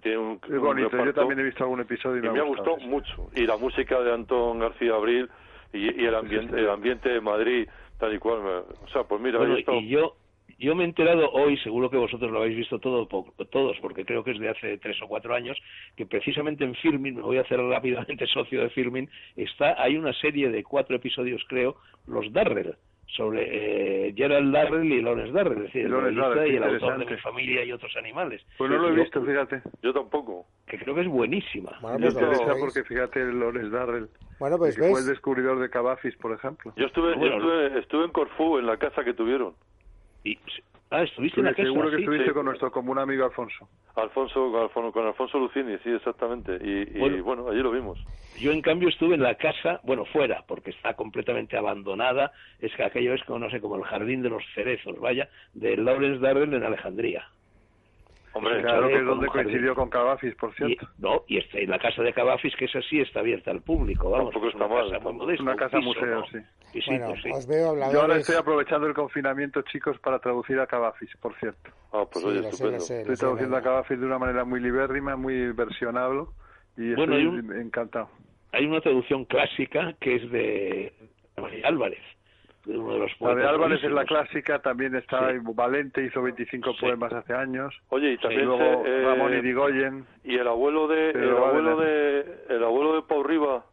tiene 0.02 0.18
un, 0.18 0.40
es 0.42 0.58
bonito, 0.58 1.04
yo 1.04 1.14
también 1.14 1.38
he 1.38 1.44
visto 1.44 1.62
algún 1.62 1.80
episodio 1.80 2.18
y, 2.24 2.28
me, 2.28 2.40
ha 2.40 2.42
gustado, 2.42 2.76
mucho. 2.78 3.30
Y 3.34 3.46
la 3.46 3.56
música 3.56 4.00
de 4.00 4.12
Antón 4.12 4.58
García 4.58 4.94
Abril 4.94 5.30
y, 5.72 6.04
el 6.04 6.14
ambiente 6.14 6.58
el 6.58 6.68
ambiente 6.68 7.08
de 7.08 7.20
Madrid, 7.20 7.68
tal 7.98 8.14
y 8.14 8.18
cual. 8.18 8.40
o 8.40 8.88
sea, 8.88 9.04
pues 9.04 9.20
mira, 9.20 9.38
y 9.44 9.88
yo 9.88 10.16
yo 10.58 10.74
me 10.74 10.84
he 10.84 10.86
enterado 10.86 11.30
hoy, 11.30 11.56
seguro 11.58 11.90
que 11.90 11.96
vosotros 11.96 12.30
lo 12.30 12.38
habéis 12.38 12.56
visto 12.56 12.78
todo, 12.78 13.06
todos, 13.06 13.76
porque 13.80 14.04
creo 14.04 14.24
que 14.24 14.32
es 14.32 14.38
de 14.38 14.48
hace 14.48 14.78
tres 14.78 15.00
o 15.02 15.08
cuatro 15.08 15.34
años, 15.34 15.58
que 15.96 16.06
precisamente 16.06 16.64
en 16.64 16.74
Firmin, 16.76 17.16
me 17.16 17.22
voy 17.22 17.38
a 17.38 17.42
hacer 17.42 17.60
rápidamente 17.68 18.26
socio 18.26 18.62
de 18.62 18.70
Firmin, 18.70 19.08
está, 19.36 19.80
hay 19.80 19.96
una 19.96 20.12
serie 20.14 20.50
de 20.50 20.64
cuatro 20.64 20.96
episodios, 20.96 21.42
creo, 21.48 21.76
los 22.06 22.32
Darrell, 22.32 22.74
sobre 23.16 24.08
eh, 24.08 24.14
Gerald 24.16 24.52
Darrell 24.52 24.92
y 24.92 25.00
Lawrence 25.00 25.32
Darrell, 25.32 25.58
es 25.58 25.64
decir, 25.64 25.86
el, 25.86 25.92
y 25.92 26.56
el 26.56 26.62
autor 26.62 26.98
de 26.98 27.06
Mi 27.06 27.20
familia 27.20 27.64
y 27.64 27.72
otros 27.72 27.96
animales. 27.96 28.42
Pues 28.58 28.70
no 28.70 28.78
lo 28.78 28.88
he 28.88 28.92
visto, 28.92 29.22
fíjate. 29.24 29.62
Yo 29.82 29.92
tampoco. 29.92 30.46
Que 30.66 30.78
creo 30.78 30.94
que 30.94 31.00
es 31.00 31.08
buenísima. 31.08 31.78
Bueno, 31.80 31.98
pues 31.98 32.14
interesa 32.14 32.54
porque 32.60 32.84
fíjate 32.84 33.32
Lawrence 33.32 33.70
Darrell. 33.70 34.08
Bueno, 34.38 34.58
pues 34.58 34.76
fue 34.76 35.00
el 35.00 35.06
descubridor 35.06 35.58
de 35.58 35.70
Cavafis, 35.70 36.14
por 36.16 36.32
ejemplo. 36.32 36.72
Yo 36.76 36.86
estuve, 36.86 37.14
yo 37.18 37.26
estuve, 37.26 37.78
estuve 37.78 38.04
en 38.04 38.12
Corfú, 38.12 38.58
en 38.58 38.66
la 38.66 38.76
casa 38.76 39.02
que 39.02 39.14
tuvieron. 39.14 39.54
Y, 40.24 40.38
ah, 40.90 41.02
estuviste 41.02 41.40
en 41.40 41.46
la. 41.46 41.54
Seguro 41.54 41.90
que 41.90 41.96
estuviste 41.96 42.32
con 42.32 42.46
nuestro 42.46 42.70
común 42.70 42.98
amigo 42.98 43.24
Alfonso. 43.24 43.68
Alfonso, 43.96 44.70
con 44.92 45.06
Alfonso 45.06 45.38
Lucini, 45.38 45.76
sí, 45.82 45.90
exactamente. 45.90 46.56
Y 46.62 47.20
bueno, 47.20 47.48
allí 47.48 47.60
lo 47.60 47.72
vimos. 47.72 47.98
Yo, 48.38 48.52
en 48.52 48.62
cambio, 48.62 48.88
estuve 48.88 49.16
en 49.16 49.22
la 49.22 49.34
casa, 49.34 49.80
bueno, 49.82 50.04
fuera, 50.04 50.44
porque 50.46 50.70
está 50.70 50.94
completamente 50.94 51.56
abandonada. 51.56 52.32
Es 52.60 52.72
que 52.76 52.84
aquello 52.84 53.14
es, 53.14 53.24
como, 53.24 53.40
no 53.40 53.50
sé, 53.50 53.60
como 53.60 53.76
el 53.76 53.82
jardín 53.82 54.22
de 54.22 54.30
los 54.30 54.44
cerezos, 54.54 55.00
vaya, 55.00 55.28
de 55.54 55.76
Lawrence 55.76 56.20
Darrell 56.20 56.54
en 56.54 56.62
Alejandría. 56.62 57.26
Hombre, 58.38 58.62
claro 58.62 58.86
que 58.86 58.98
es 58.98 59.04
donde 59.04 59.26
coincidió 59.26 59.74
con 59.74 59.90
Cavafis, 59.90 60.34
por 60.36 60.54
cierto. 60.54 60.86
Y, 60.96 61.02
no, 61.02 61.24
y 61.26 61.38
está, 61.38 61.58
en 61.58 61.70
la 61.70 61.78
casa 61.80 62.02
de 62.02 62.12
Cavafis, 62.12 62.54
que 62.54 62.66
es 62.66 62.76
así, 62.76 63.00
está 63.00 63.18
abierta 63.18 63.50
al 63.50 63.62
público, 63.62 64.10
vamos. 64.10 64.32
Tampoco 64.32 64.48
está 64.48 64.68
mal. 64.68 64.90
Casa 64.90 65.42
una 65.42 65.56
casa 65.56 65.80
museo, 65.80 66.24
sí. 66.30 66.38
Bueno, 66.86 67.14
os 67.34 67.46
veo 67.48 67.92
Yo 67.92 68.00
ahora 68.00 68.16
estoy 68.16 68.36
aprovechando 68.36 68.86
el 68.86 68.94
confinamiento, 68.94 69.62
chicos, 69.62 69.98
para 69.98 70.20
traducir 70.20 70.60
a 70.60 70.68
Cavafis, 70.68 71.10
por 71.16 71.34
cierto. 71.40 71.70
Ah, 71.92 72.04
pues 72.10 72.24
oye, 72.24 72.40
estupendo. 72.40 72.76
estoy 72.76 73.16
traduciendo 73.16 73.56
a 73.56 73.62
Cavafis 73.62 73.98
de 73.98 74.06
una 74.06 74.18
manera 74.18 74.44
muy 74.44 74.60
libérrima, 74.60 75.16
muy 75.16 75.50
versionable, 75.50 76.26
y 76.76 76.90
estoy 76.90 77.42
encantado. 77.60 78.08
Hay 78.52 78.66
una 78.66 78.80
traducción 78.80 79.24
clásica 79.24 79.94
que 80.00 80.14
es 80.14 80.30
de 80.30 80.92
Álvarez 81.64 82.02
la 82.66 83.34
de 83.34 83.46
Álvarez 83.46 83.82
es 83.82 83.90
la 83.90 84.04
clásica, 84.04 84.58
también 84.60 84.94
está 84.94 85.30
Valente, 85.54 86.04
hizo 86.04 86.22
25 86.22 86.76
poemas 86.80 87.12
hace 87.12 87.32
años. 87.32 87.74
Oye, 87.88 88.12
y 88.12 88.18
también 88.18 88.44
luego 88.44 88.84
eh, 88.86 89.04
Ramón 89.04 89.34
Irigoyen. 89.34 90.06
Y 90.24 90.36
el 90.36 90.46
abuelo 90.46 90.88
de 90.88 91.10
el 91.10 91.36
abuelo 91.36 91.76
de 91.76 92.24
el 92.50 92.64
abuelo 92.64 92.96
de 92.96 93.02
Pau 93.02 93.22
Riva 93.22 93.64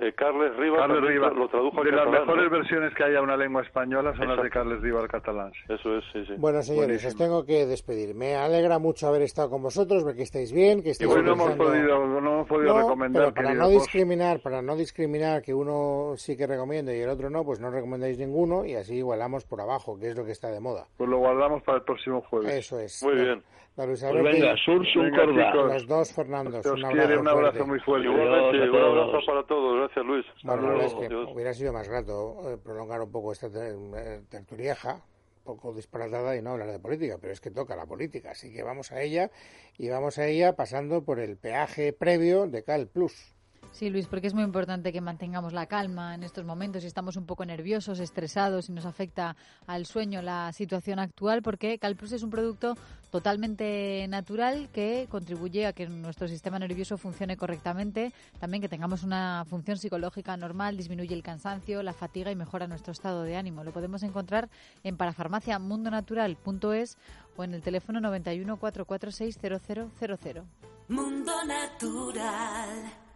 eh, 0.00 0.12
Carles 0.14 0.56
Riva, 0.56 0.86
lo 0.86 1.48
tradujo 1.48 1.82
De 1.82 1.90
las 1.90 2.08
mejores 2.08 2.50
versiones 2.50 2.94
que 2.94 3.04
haya 3.04 3.20
una 3.20 3.36
lengua 3.36 3.62
española 3.62 4.14
son 4.16 4.28
las 4.28 4.42
de 4.42 4.50
Carles 4.50 4.80
Riva 4.80 5.00
al 5.00 5.08
catalán. 5.08 5.50
Eso 5.68 5.96
es, 5.96 6.04
sí, 6.12 6.24
sí. 6.26 6.34
Bueno, 6.38 6.62
señores, 6.62 7.04
os 7.04 7.16
tengo 7.16 7.44
que 7.44 7.66
despedir. 7.66 8.14
Me 8.14 8.36
alegra 8.36 8.78
mucho 8.78 9.08
haber 9.08 9.22
estado 9.22 9.50
con 9.50 9.62
vosotros, 9.62 10.04
ver 10.04 10.14
que 10.14 10.22
estáis 10.22 10.52
bien, 10.52 10.82
que 10.82 10.90
estáis 10.90 11.10
y 11.10 11.22
no 11.22 11.32
hemos 11.32 11.52
podido, 11.56 12.06
no 12.06 12.18
hemos 12.18 12.48
podido 12.48 12.78
recomendar. 12.78 13.34
para 13.34 13.54
no 13.54 13.68
discriminar, 13.68 14.40
para 14.40 14.62
no 14.62 14.76
discriminar 14.76 15.42
que 15.42 15.52
uno 15.52 16.12
sí 16.16 16.36
que 16.36 16.46
recomiende 16.46 16.96
y 16.96 17.00
el 17.00 17.08
otro 17.08 17.28
no, 17.28 17.44
pues 17.44 17.60
no 17.60 17.70
recomendáis 17.70 18.18
ninguno 18.18 18.64
y 18.64 18.74
así 18.74 18.96
igualamos 18.96 19.44
por 19.44 19.60
abajo, 19.60 19.98
que 19.98 20.08
es 20.08 20.16
lo 20.16 20.24
que 20.24 20.32
está 20.32 20.50
de 20.50 20.60
moda. 20.60 20.86
Pues 20.96 21.10
lo 21.10 21.18
guardamos 21.18 21.62
para 21.62 21.78
el 21.78 21.84
próximo 21.84 22.20
jueves. 22.22 22.54
Eso 22.54 22.78
es. 22.78 23.02
Muy 23.02 23.14
bien. 23.14 23.42
Pues 23.78 24.02
venga, 24.02 24.56
Sursun 24.56 25.10
Corda. 25.12 25.54
Los 25.54 25.86
dos 25.86 26.12
Fernandos. 26.12 26.66
Un 26.66 26.84
abrazo, 26.84 27.20
un 27.20 27.28
abrazo 27.28 27.64
muy 27.64 27.78
fuerte. 27.78 28.08
Igualmente, 28.08 28.70
un 28.70 28.76
abrazo 28.76 29.18
para 29.24 29.46
todos. 29.46 29.76
Gracias, 29.76 30.04
Luis. 30.04 30.26
Bueno, 30.42 30.80
es 30.80 30.94
que 30.94 31.14
hubiera 31.14 31.54
sido 31.54 31.72
más 31.72 31.88
grato 31.88 32.50
eh, 32.50 32.58
prolongar 32.58 33.02
un 33.02 33.12
poco 33.12 33.30
esta 33.30 33.46
eh, 33.46 34.22
tertulieja, 34.28 34.94
un 34.94 35.44
poco 35.44 35.72
disparatada 35.72 36.36
y 36.36 36.42
no 36.42 36.50
hablar 36.50 36.72
de 36.72 36.80
política, 36.80 37.18
pero 37.20 37.32
es 37.32 37.40
que 37.40 37.52
toca 37.52 37.76
la 37.76 37.86
política. 37.86 38.32
Así 38.32 38.52
que 38.52 38.64
vamos 38.64 38.90
a 38.90 39.00
ella 39.00 39.30
y 39.76 39.88
vamos 39.88 40.18
a 40.18 40.26
ella 40.26 40.56
pasando 40.56 41.04
por 41.04 41.20
el 41.20 41.36
peaje 41.36 41.92
previo 41.92 42.48
de 42.48 42.64
Cal 42.64 42.88
Plus. 42.88 43.37
Sí, 43.70 43.90
Luis, 43.90 44.06
porque 44.06 44.26
es 44.26 44.34
muy 44.34 44.42
importante 44.42 44.92
que 44.92 45.00
mantengamos 45.00 45.52
la 45.52 45.66
calma 45.66 46.14
en 46.14 46.24
estos 46.24 46.44
momentos. 46.44 46.82
Si 46.82 46.88
estamos 46.88 47.16
un 47.16 47.26
poco 47.26 47.44
nerviosos, 47.44 48.00
estresados 48.00 48.68
y 48.68 48.72
nos 48.72 48.86
afecta 48.86 49.36
al 49.66 49.86
sueño 49.86 50.22
la 50.22 50.52
situación 50.52 50.98
actual, 50.98 51.42
porque 51.42 51.78
Calplus 51.78 52.12
es 52.12 52.22
un 52.22 52.30
producto 52.30 52.76
totalmente 53.10 54.06
natural 54.08 54.68
que 54.72 55.06
contribuye 55.08 55.66
a 55.66 55.72
que 55.72 55.86
nuestro 55.86 56.28
sistema 56.28 56.58
nervioso 56.58 56.98
funcione 56.98 57.36
correctamente, 57.36 58.12
también 58.40 58.60
que 58.60 58.68
tengamos 58.68 59.04
una 59.04 59.44
función 59.48 59.78
psicológica 59.78 60.36
normal, 60.36 60.76
disminuye 60.76 61.14
el 61.14 61.22
cansancio, 61.22 61.82
la 61.82 61.92
fatiga 61.92 62.32
y 62.32 62.36
mejora 62.36 62.66
nuestro 62.66 62.92
estado 62.92 63.22
de 63.22 63.36
ánimo. 63.36 63.64
Lo 63.64 63.72
podemos 63.72 64.02
encontrar 64.02 64.48
en 64.82 64.96
parafarmaciamundonatural.es 64.96 66.96
o 67.36 67.44
en 67.44 67.54
el 67.54 67.62
teléfono 67.62 68.00
91 68.00 68.56
446 68.56 69.38
0000. 69.38 70.42
Mundo 70.88 71.32
Natural 71.44 73.07